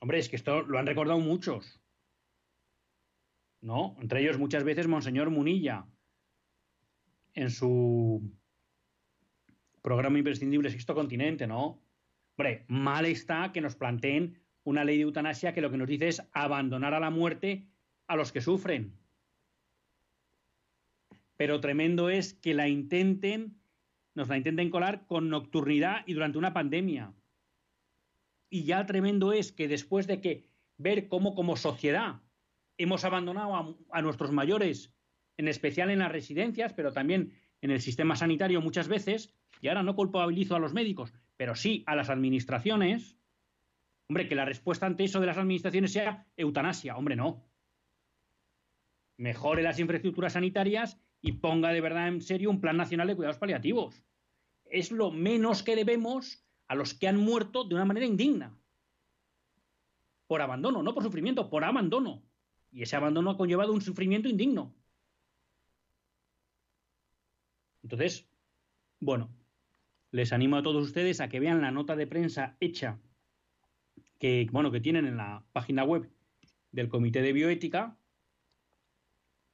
Hombre, 0.00 0.18
es 0.18 0.28
que 0.28 0.34
esto 0.34 0.62
lo 0.62 0.78
han 0.78 0.86
recordado 0.86 1.20
muchos. 1.20 1.80
¿No? 3.60 3.96
Entre 4.00 4.20
ellos 4.20 4.36
muchas 4.36 4.64
veces 4.64 4.88
Monseñor 4.88 5.30
Munilla, 5.30 5.86
en 7.34 7.50
su 7.50 8.20
programa 9.80 10.18
imprescindible 10.18 10.70
Sexto 10.70 10.94
Continente, 10.94 11.46
¿no? 11.46 11.80
Hombre, 12.36 12.64
mal 12.66 13.06
está 13.06 13.52
que 13.52 13.60
nos 13.60 13.76
planteen 13.76 14.42
una 14.64 14.84
ley 14.84 14.96
de 14.96 15.04
eutanasia 15.04 15.54
que 15.54 15.60
lo 15.60 15.70
que 15.70 15.76
nos 15.76 15.88
dice 15.88 16.08
es 16.08 16.22
abandonar 16.32 16.94
a 16.94 17.00
la 17.00 17.10
muerte 17.10 17.68
a 18.08 18.16
los 18.16 18.32
que 18.32 18.40
sufren 18.40 18.98
pero 21.36 21.60
tremendo 21.60 22.08
es 22.08 22.34
que 22.34 22.54
la 22.54 22.68
intenten, 22.68 23.60
nos 24.16 24.28
la 24.28 24.36
intenten 24.36 24.70
colar 24.70 25.06
con 25.06 25.28
nocturnidad 25.28 26.02
y 26.06 26.14
durante 26.14 26.38
una 26.38 26.52
pandemia. 26.54 27.12
Y 28.48 28.64
ya 28.64 28.86
tremendo 28.86 29.32
es 29.32 29.52
que 29.52 29.68
después 29.68 30.06
de 30.06 30.20
que 30.20 30.48
ver 30.78 31.08
cómo 31.08 31.34
como 31.34 31.56
sociedad 31.56 32.22
hemos 32.78 33.04
abandonado 33.04 33.54
a, 33.54 33.76
a 33.92 34.02
nuestros 34.02 34.32
mayores, 34.32 34.94
en 35.36 35.48
especial 35.48 35.90
en 35.90 35.98
las 36.00 36.12
residencias, 36.12 36.72
pero 36.72 36.92
también 36.92 37.34
en 37.60 37.70
el 37.70 37.80
sistema 37.80 38.16
sanitario 38.16 38.60
muchas 38.60 38.88
veces, 38.88 39.34
y 39.60 39.68
ahora 39.68 39.82
no 39.82 39.94
culpabilizo 39.94 40.56
a 40.56 40.60
los 40.60 40.72
médicos, 40.72 41.12
pero 41.36 41.54
sí 41.54 41.84
a 41.86 41.94
las 41.94 42.08
administraciones, 42.08 43.18
hombre, 44.08 44.28
que 44.28 44.34
la 44.34 44.44
respuesta 44.44 44.86
ante 44.86 45.04
eso 45.04 45.20
de 45.20 45.26
las 45.26 45.38
administraciones 45.38 45.92
sea 45.92 46.26
eutanasia, 46.36 46.96
hombre, 46.96 47.16
no. 47.16 47.44
Mejore 49.18 49.62
las 49.62 49.78
infraestructuras 49.78 50.34
sanitarias 50.34 50.98
y 51.20 51.32
ponga 51.32 51.70
de 51.70 51.80
verdad 51.80 52.08
en 52.08 52.20
serio 52.20 52.50
un 52.50 52.60
plan 52.60 52.76
nacional 52.76 53.08
de 53.08 53.16
cuidados 53.16 53.38
paliativos. 53.38 54.02
Es 54.64 54.90
lo 54.90 55.10
menos 55.10 55.62
que 55.62 55.76
debemos 55.76 56.44
a 56.68 56.74
los 56.74 56.94
que 56.94 57.08
han 57.08 57.16
muerto 57.16 57.64
de 57.64 57.74
una 57.74 57.84
manera 57.84 58.06
indigna. 58.06 58.56
Por 60.26 60.42
abandono, 60.42 60.82
no 60.82 60.94
por 60.94 61.02
sufrimiento, 61.02 61.48
por 61.48 61.64
abandono. 61.64 62.22
Y 62.72 62.82
ese 62.82 62.96
abandono 62.96 63.30
ha 63.30 63.36
conllevado 63.36 63.72
un 63.72 63.80
sufrimiento 63.80 64.28
indigno. 64.28 64.74
Entonces, 67.82 68.28
bueno, 68.98 69.30
les 70.10 70.32
animo 70.32 70.56
a 70.56 70.62
todos 70.62 70.82
ustedes 70.82 71.20
a 71.20 71.28
que 71.28 71.40
vean 71.40 71.60
la 71.60 71.70
nota 71.70 71.94
de 71.94 72.06
prensa 72.06 72.56
hecha 72.58 72.98
que, 74.18 74.48
bueno, 74.50 74.72
que 74.72 74.80
tienen 74.80 75.06
en 75.06 75.16
la 75.16 75.44
página 75.52 75.84
web 75.84 76.10
del 76.72 76.88
Comité 76.88 77.22
de 77.22 77.32
Bioética 77.32 77.96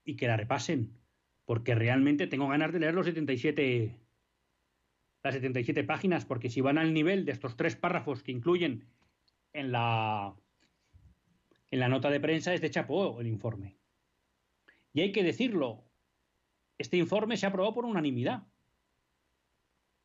y 0.05 0.17
que 0.17 0.27
la 0.27 0.37
repasen 0.37 0.99
porque 1.45 1.75
realmente 1.75 2.27
tengo 2.27 2.49
ganas 2.49 2.73
de 2.73 2.81
leer 2.81 2.95
los 2.95 3.07
77, 3.07 3.99
las 5.23 5.35
77 5.35 5.85
páginas, 5.85 6.25
porque 6.25 6.51
si 6.51 6.61
van 6.61 6.79
al 6.79 6.95
nivel 6.95 7.25
de 7.25 7.33
estos 7.33 7.57
tres 7.57 7.77
párrafos 7.77 8.23
que 8.23 8.33
incluyen 8.33 8.87
en 9.53 9.73
la, 9.73 10.35
en 11.71 11.81
la 11.81 11.89
nota 11.89 12.11
de 12.11 12.21
prensa, 12.21 12.55
es 12.55 12.61
de 12.61 12.71
chapó 12.71 13.21
el 13.21 13.27
informe. 13.27 13.77
Y 14.93 15.01
hay 15.01 15.13
que 15.13 15.23
decirlo, 15.23 15.85
este 16.79 16.97
informe 16.97 17.37
se 17.37 17.47
aprobó 17.47 17.75
por 17.75 17.85
unanimidad. 17.85 18.47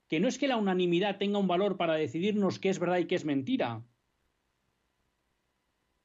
que 0.07 0.19
no 0.21 0.29
es 0.29 0.37
que 0.37 0.47
la 0.47 0.55
unanimidad 0.55 1.17
tenga 1.17 1.37
un 1.37 1.47
valor 1.47 1.75
para 1.75 1.95
decidirnos 1.95 2.59
qué 2.59 2.69
es 2.69 2.79
verdad 2.79 2.99
y 2.99 3.05
qué 3.05 3.15
es 3.15 3.25
mentira. 3.25 3.83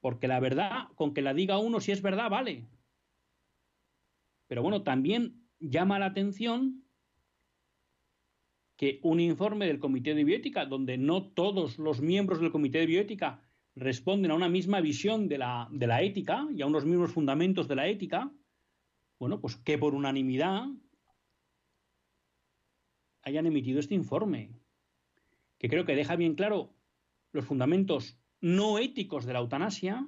Porque 0.00 0.26
la 0.26 0.40
verdad, 0.40 0.88
con 0.96 1.14
que 1.14 1.22
la 1.22 1.32
diga 1.32 1.58
uno 1.58 1.78
si 1.78 1.92
es 1.92 2.02
verdad, 2.02 2.28
vale. 2.28 2.66
Pero 4.52 4.60
bueno, 4.60 4.82
también 4.82 5.48
llama 5.60 5.98
la 5.98 6.04
atención 6.04 6.84
que 8.76 9.00
un 9.02 9.18
informe 9.18 9.66
del 9.66 9.78
Comité 9.78 10.14
de 10.14 10.24
Bioética, 10.24 10.66
donde 10.66 10.98
no 10.98 11.32
todos 11.32 11.78
los 11.78 12.02
miembros 12.02 12.38
del 12.38 12.52
Comité 12.52 12.80
de 12.80 12.84
Bioética 12.84 13.40
responden 13.74 14.30
a 14.30 14.34
una 14.34 14.50
misma 14.50 14.82
visión 14.82 15.26
de 15.26 15.38
la, 15.38 15.68
de 15.72 15.86
la 15.86 16.02
ética 16.02 16.46
y 16.54 16.60
a 16.60 16.66
unos 16.66 16.84
mismos 16.84 17.12
fundamentos 17.12 17.66
de 17.66 17.76
la 17.76 17.88
ética, 17.88 18.30
bueno, 19.18 19.40
pues 19.40 19.56
que 19.56 19.78
por 19.78 19.94
unanimidad 19.94 20.66
hayan 23.22 23.46
emitido 23.46 23.80
este 23.80 23.94
informe, 23.94 24.52
que 25.56 25.70
creo 25.70 25.86
que 25.86 25.96
deja 25.96 26.14
bien 26.14 26.34
claro 26.34 26.74
los 27.32 27.46
fundamentos 27.46 28.18
no 28.42 28.78
éticos 28.78 29.24
de 29.24 29.32
la 29.32 29.38
eutanasia, 29.38 30.06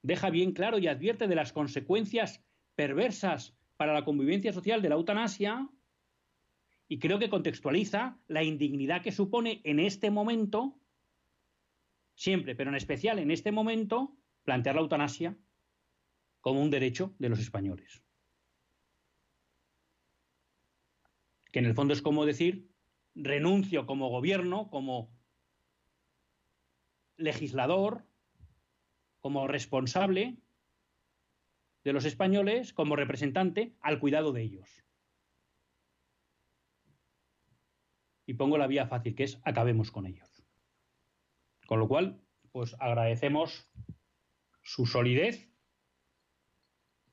deja 0.00 0.30
bien 0.30 0.52
claro 0.52 0.78
y 0.78 0.86
advierte 0.86 1.28
de 1.28 1.34
las 1.34 1.52
consecuencias 1.52 2.47
perversas 2.78 3.56
para 3.76 3.92
la 3.92 4.04
convivencia 4.04 4.52
social 4.52 4.80
de 4.80 4.88
la 4.88 4.94
eutanasia, 4.94 5.68
y 6.86 7.00
creo 7.00 7.18
que 7.18 7.28
contextualiza 7.28 8.20
la 8.28 8.44
indignidad 8.44 9.02
que 9.02 9.10
supone 9.10 9.60
en 9.64 9.80
este 9.80 10.12
momento, 10.12 10.78
siempre, 12.14 12.54
pero 12.54 12.70
en 12.70 12.76
especial 12.76 13.18
en 13.18 13.32
este 13.32 13.50
momento, 13.50 14.16
plantear 14.44 14.76
la 14.76 14.82
eutanasia 14.82 15.36
como 16.40 16.62
un 16.62 16.70
derecho 16.70 17.16
de 17.18 17.28
los 17.28 17.40
españoles. 17.40 18.04
que 21.50 21.60
en 21.60 21.64
el 21.64 21.74
fondo 21.74 21.94
es 21.94 22.02
como 22.02 22.26
decir, 22.26 22.70
renuncio 23.14 23.86
como 23.86 24.10
gobierno, 24.10 24.68
como 24.68 25.10
legislador, 27.16 28.04
como 29.20 29.48
responsable 29.48 30.36
de 31.88 31.94
los 31.94 32.04
españoles, 32.04 32.74
como 32.74 32.96
representante, 32.96 33.72
al 33.80 33.98
cuidado 33.98 34.32
de 34.32 34.42
ellos. 34.42 34.84
Y 38.26 38.34
pongo 38.34 38.58
la 38.58 38.66
vía 38.66 38.86
fácil, 38.86 39.14
que 39.14 39.24
es 39.24 39.40
acabemos 39.42 39.90
con 39.90 40.04
ellos. 40.04 40.28
Con 41.66 41.78
lo 41.78 41.88
cual, 41.88 42.20
pues 42.52 42.76
agradecemos 42.78 43.70
su 44.60 44.84
solidez 44.84 45.50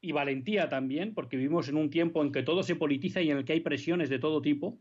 y 0.01 0.11
valentía 0.11 0.67
también, 0.67 1.13
porque 1.13 1.37
vivimos 1.37 1.69
en 1.69 1.77
un 1.77 1.89
tiempo 1.89 2.21
en 2.21 2.33
que 2.33 2.43
todo 2.43 2.61
se 2.61 2.75
politiza 2.75 3.21
y 3.21 3.31
en 3.31 3.37
el 3.37 3.45
que 3.45 3.53
hay 3.53 3.61
presiones 3.61 4.09
de 4.09 4.19
todo 4.19 4.41
tipo, 4.41 4.77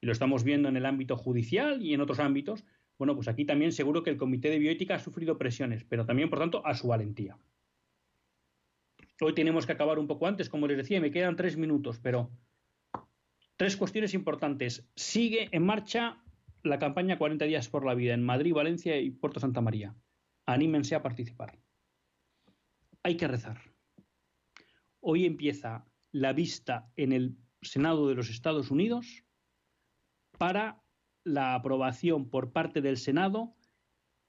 y 0.00 0.06
lo 0.06 0.12
estamos 0.12 0.44
viendo 0.44 0.68
en 0.68 0.76
el 0.76 0.86
ámbito 0.86 1.16
judicial 1.16 1.82
y 1.82 1.94
en 1.94 2.00
otros 2.00 2.20
ámbitos, 2.20 2.64
bueno, 2.96 3.16
pues 3.16 3.26
aquí 3.26 3.44
también 3.44 3.72
seguro 3.72 4.04
que 4.04 4.10
el 4.10 4.18
Comité 4.18 4.50
de 4.50 4.60
Bioética 4.60 4.94
ha 4.94 5.00
sufrido 5.00 5.36
presiones, 5.36 5.82
pero 5.82 6.06
también, 6.06 6.30
por 6.30 6.38
tanto, 6.38 6.64
a 6.64 6.74
su 6.74 6.86
valentía. 6.86 7.36
Hoy 9.20 9.34
tenemos 9.34 9.66
que 9.66 9.72
acabar 9.72 9.98
un 9.98 10.06
poco 10.06 10.26
antes, 10.26 10.48
como 10.48 10.66
les 10.66 10.76
decía, 10.76 11.00
me 11.00 11.10
quedan 11.10 11.36
tres 11.36 11.56
minutos, 11.56 12.00
pero 12.00 12.30
tres 13.56 13.76
cuestiones 13.76 14.14
importantes. 14.14 14.88
Sigue 14.96 15.48
en 15.52 15.64
marcha 15.64 16.22
la 16.62 16.78
campaña 16.78 17.18
40 17.18 17.44
días 17.44 17.68
por 17.68 17.84
la 17.84 17.94
vida 17.94 18.14
en 18.14 18.24
Madrid, 18.24 18.54
Valencia 18.54 18.98
y 18.98 19.10
Puerto 19.10 19.40
Santa 19.40 19.60
María. 19.60 19.94
Anímense 20.46 20.94
a 20.94 21.02
participar. 21.02 21.58
Hay 23.02 23.16
que 23.16 23.28
rezar 23.28 23.74
Hoy 25.06 25.26
empieza 25.26 25.86
la 26.12 26.32
vista 26.32 26.90
en 26.96 27.12
el 27.12 27.36
Senado 27.60 28.08
de 28.08 28.14
los 28.14 28.30
Estados 28.30 28.70
Unidos 28.70 29.22
para 30.38 30.82
la 31.24 31.54
aprobación 31.54 32.30
por 32.30 32.52
parte 32.52 32.80
del 32.80 32.96
Senado 32.96 33.54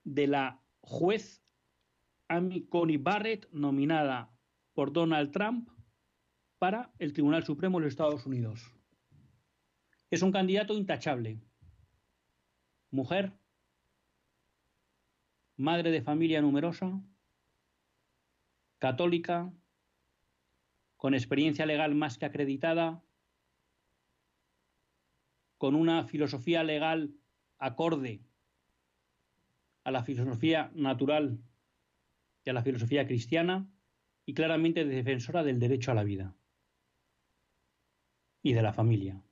de 0.04 0.26
la 0.26 0.62
juez 0.82 1.42
Amy 2.28 2.66
Coney 2.66 2.98
Barrett, 2.98 3.48
nominada 3.52 4.35
por 4.76 4.92
Donald 4.92 5.32
Trump 5.32 5.70
para 6.58 6.92
el 6.98 7.14
Tribunal 7.14 7.44
Supremo 7.44 7.78
de 7.78 7.86
los 7.86 7.94
Estados 7.94 8.26
Unidos. 8.26 8.74
Es 10.10 10.20
un 10.20 10.30
candidato 10.30 10.74
intachable. 10.74 11.40
Mujer, 12.90 13.32
madre 15.56 15.90
de 15.90 16.02
familia 16.02 16.42
numerosa, 16.42 17.02
católica, 18.78 19.50
con 20.98 21.14
experiencia 21.14 21.64
legal 21.64 21.94
más 21.94 22.18
que 22.18 22.26
acreditada, 22.26 23.02
con 25.56 25.74
una 25.74 26.04
filosofía 26.04 26.62
legal 26.62 27.14
acorde 27.56 28.26
a 29.84 29.90
la 29.90 30.02
filosofía 30.02 30.70
natural 30.74 31.40
y 32.44 32.50
a 32.50 32.52
la 32.52 32.62
filosofía 32.62 33.06
cristiana 33.06 33.70
y 34.26 34.34
claramente 34.34 34.84
defensora 34.84 35.42
del 35.42 35.58
derecho 35.58 35.92
a 35.92 35.94
la 35.94 36.04
vida 36.04 36.36
y 38.42 38.52
de 38.52 38.62
la 38.62 38.74
familia. 38.74 39.22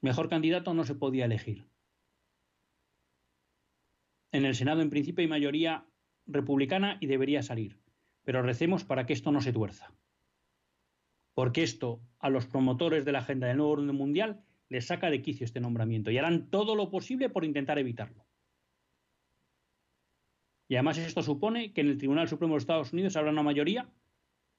Mejor 0.00 0.28
candidato 0.28 0.74
no 0.74 0.84
se 0.84 0.96
podía 0.96 1.26
elegir. 1.26 1.68
En 4.32 4.44
el 4.44 4.56
Senado 4.56 4.80
en 4.80 4.90
principio 4.90 5.22
hay 5.22 5.28
mayoría 5.28 5.86
republicana 6.26 6.96
y 7.00 7.06
debería 7.06 7.42
salir 7.42 7.80
pero 8.24 8.42
recemos 8.42 8.84
para 8.84 9.06
que 9.06 9.12
esto 9.12 9.32
no 9.32 9.40
se 9.40 9.52
tuerza. 9.52 9.92
Porque 11.34 11.62
esto 11.62 12.00
a 12.18 12.30
los 12.30 12.46
promotores 12.46 13.04
de 13.04 13.12
la 13.12 13.20
agenda 13.20 13.46
del 13.48 13.58
nuevo 13.58 13.72
orden 13.72 13.94
mundial 13.94 14.44
les 14.68 14.86
saca 14.86 15.10
de 15.10 15.22
quicio 15.22 15.44
este 15.44 15.60
nombramiento 15.60 16.10
y 16.10 16.18
harán 16.18 16.50
todo 16.50 16.76
lo 16.76 16.90
posible 16.90 17.28
por 17.28 17.44
intentar 17.44 17.78
evitarlo. 17.78 18.26
Y 20.70 20.76
además 20.76 20.98
esto 20.98 21.20
supone 21.24 21.72
que 21.72 21.80
en 21.80 21.88
el 21.88 21.98
Tribunal 21.98 22.28
Supremo 22.28 22.54
de 22.54 22.58
Estados 22.58 22.92
Unidos 22.92 23.16
habrá 23.16 23.32
una 23.32 23.42
mayoría 23.42 23.90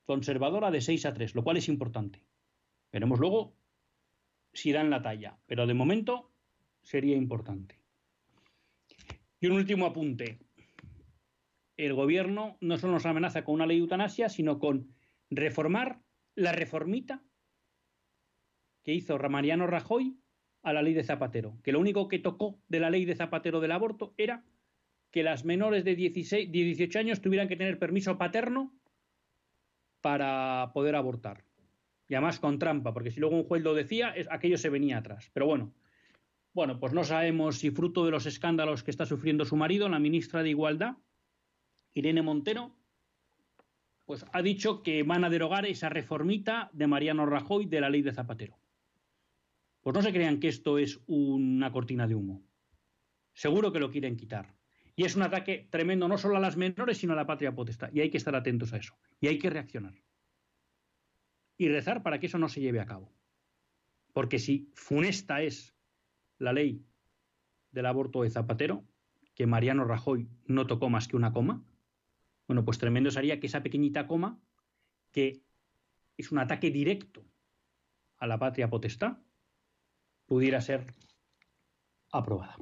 conservadora 0.03 0.69
de 0.69 0.81
6 0.81 1.05
a 1.05 1.13
3, 1.13 1.35
lo 1.35 1.43
cual 1.45 1.55
es 1.55 1.69
importante. 1.69 2.25
Veremos 2.91 3.17
luego 3.17 3.55
si 4.51 4.73
dan 4.73 4.89
la 4.89 5.01
talla, 5.01 5.37
pero 5.45 5.65
de 5.65 5.73
momento 5.73 6.29
sería 6.81 7.15
importante. 7.15 7.79
Y 9.39 9.47
un 9.47 9.53
último 9.53 9.85
apunte 9.85 10.39
el 11.77 11.93
gobierno 11.93 12.57
no 12.59 12.77
solo 12.77 12.91
nos 12.91 13.05
amenaza 13.05 13.45
con 13.45 13.55
una 13.55 13.65
ley 13.65 13.77
de 13.77 13.83
eutanasia, 13.83 14.27
sino 14.27 14.59
con 14.59 14.93
reformar 15.29 16.01
la 16.35 16.51
reformita 16.51 17.23
que 18.83 18.93
hizo 18.93 19.17
Ramariano 19.17 19.65
Rajoy 19.65 20.17
a 20.61 20.73
la 20.73 20.81
ley 20.81 20.93
de 20.93 21.05
Zapatero, 21.05 21.57
que 21.63 21.71
lo 21.71 21.79
único 21.79 22.09
que 22.09 22.19
tocó 22.19 22.59
de 22.67 22.81
la 22.81 22.89
ley 22.89 23.05
de 23.05 23.15
Zapatero 23.15 23.61
del 23.61 23.71
aborto 23.71 24.13
era 24.17 24.43
que 25.11 25.23
las 25.23 25.45
menores 25.45 25.83
de 25.83 25.95
16, 25.95 26.51
18 26.51 26.99
años 26.99 27.21
tuvieran 27.21 27.47
que 27.47 27.57
tener 27.57 27.77
permiso 27.77 28.17
paterno 28.17 28.73
para 29.99 30.71
poder 30.73 30.95
abortar. 30.95 31.43
Y 32.07 32.15
además 32.15 32.39
con 32.39 32.59
trampa, 32.59 32.93
porque 32.93 33.11
si 33.11 33.19
luego 33.19 33.35
un 33.35 33.43
juez 33.43 33.63
lo 33.63 33.73
decía, 33.73 34.13
aquello 34.29 34.57
se 34.57 34.69
venía 34.69 34.97
atrás. 34.97 35.29
Pero 35.33 35.45
bueno, 35.45 35.73
bueno, 36.53 36.79
pues 36.79 36.93
no 36.93 37.03
sabemos 37.03 37.59
si 37.59 37.71
fruto 37.71 38.03
de 38.03 38.11
los 38.11 38.25
escándalos 38.25 38.83
que 38.83 38.91
está 38.91 39.05
sufriendo 39.05 39.45
su 39.45 39.55
marido, 39.55 39.87
la 39.87 39.99
ministra 39.99 40.43
de 40.43 40.49
Igualdad, 40.49 40.97
Irene 41.93 42.21
Montero, 42.21 42.75
pues 44.05 44.25
ha 44.33 44.41
dicho 44.41 44.83
que 44.83 45.03
van 45.03 45.23
a 45.23 45.29
derogar 45.29 45.65
esa 45.65 45.87
reformita 45.87 46.69
de 46.73 46.87
Mariano 46.87 47.25
Rajoy 47.25 47.65
de 47.65 47.79
la 47.79 47.89
ley 47.89 48.01
de 48.01 48.13
Zapatero. 48.13 48.57
Pues 49.81 49.95
no 49.95 50.01
se 50.01 50.11
crean 50.11 50.39
que 50.39 50.49
esto 50.49 50.77
es 50.77 51.01
una 51.07 51.71
cortina 51.71 52.07
de 52.07 52.15
humo. 52.15 52.43
Seguro 53.33 53.71
que 53.71 53.79
lo 53.79 53.89
quieren 53.89 54.17
quitar. 54.17 54.53
Y 54.95 55.05
es 55.05 55.15
un 55.15 55.23
ataque 55.23 55.67
tremendo 55.69 56.07
no 56.07 56.17
solo 56.17 56.37
a 56.37 56.39
las 56.39 56.57
menores, 56.57 56.97
sino 56.97 57.13
a 57.13 57.15
la 57.15 57.25
patria 57.25 57.53
potestad. 57.53 57.89
Y 57.93 58.01
hay 58.01 58.09
que 58.09 58.17
estar 58.17 58.35
atentos 58.35 58.73
a 58.73 58.77
eso. 58.77 58.95
Y 59.19 59.27
hay 59.27 59.39
que 59.39 59.49
reaccionar. 59.49 59.93
Y 61.57 61.69
rezar 61.69 62.03
para 62.03 62.19
que 62.19 62.25
eso 62.25 62.37
no 62.37 62.49
se 62.49 62.61
lleve 62.61 62.79
a 62.79 62.85
cabo. 62.85 63.13
Porque 64.13 64.39
si 64.39 64.69
funesta 64.73 65.41
es 65.41 65.75
la 66.37 66.53
ley 66.53 66.85
del 67.71 67.85
aborto 67.85 68.23
de 68.23 68.29
Zapatero, 68.29 68.83
que 69.35 69.47
Mariano 69.47 69.85
Rajoy 69.85 70.27
no 70.45 70.67
tocó 70.67 70.89
más 70.89 71.07
que 71.07 71.15
una 71.15 71.31
coma, 71.31 71.63
bueno, 72.47 72.65
pues 72.65 72.77
tremendo 72.77 73.11
sería 73.11 73.39
que 73.39 73.47
esa 73.47 73.63
pequeñita 73.63 74.07
coma, 74.07 74.39
que 75.11 75.41
es 76.17 76.31
un 76.31 76.39
ataque 76.39 76.69
directo 76.69 77.25
a 78.17 78.27
la 78.27 78.37
patria 78.37 78.69
potestad, 78.69 79.17
pudiera 80.25 80.59
ser 80.61 80.93
aprobada. 82.11 82.57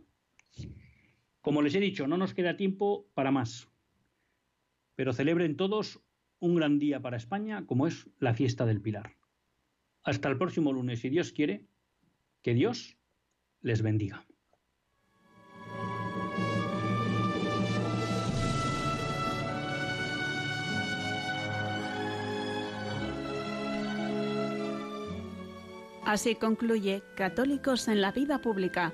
Como 1.50 1.64
les 1.64 1.74
he 1.74 1.80
dicho, 1.80 2.06
no 2.06 2.16
nos 2.16 2.36
queda 2.36 2.58
tiempo 2.58 3.08
para 3.16 3.32
más, 3.32 3.68
pero 4.94 5.14
celebren 5.14 5.58
todos 5.58 6.00
un 6.38 6.54
gran 6.54 6.78
día 6.78 7.02
para 7.02 7.18
España, 7.18 7.66
como 7.66 7.88
es 7.88 8.08
la 8.20 8.36
fiesta 8.36 8.68
del 8.68 8.82
Pilar. 8.82 9.16
Hasta 10.04 10.30
el 10.30 10.38
próximo 10.38 10.72
lunes, 10.72 11.00
si 11.00 11.10
Dios 11.10 11.32
quiere, 11.32 11.66
que 12.44 12.54
Dios 12.54 13.00
les 13.62 13.82
bendiga. 13.82 14.28
Así 26.06 26.36
concluye 26.36 27.02
Católicos 27.16 27.88
en 27.88 28.02
la 28.02 28.12
Vida 28.12 28.40
Pública, 28.40 28.94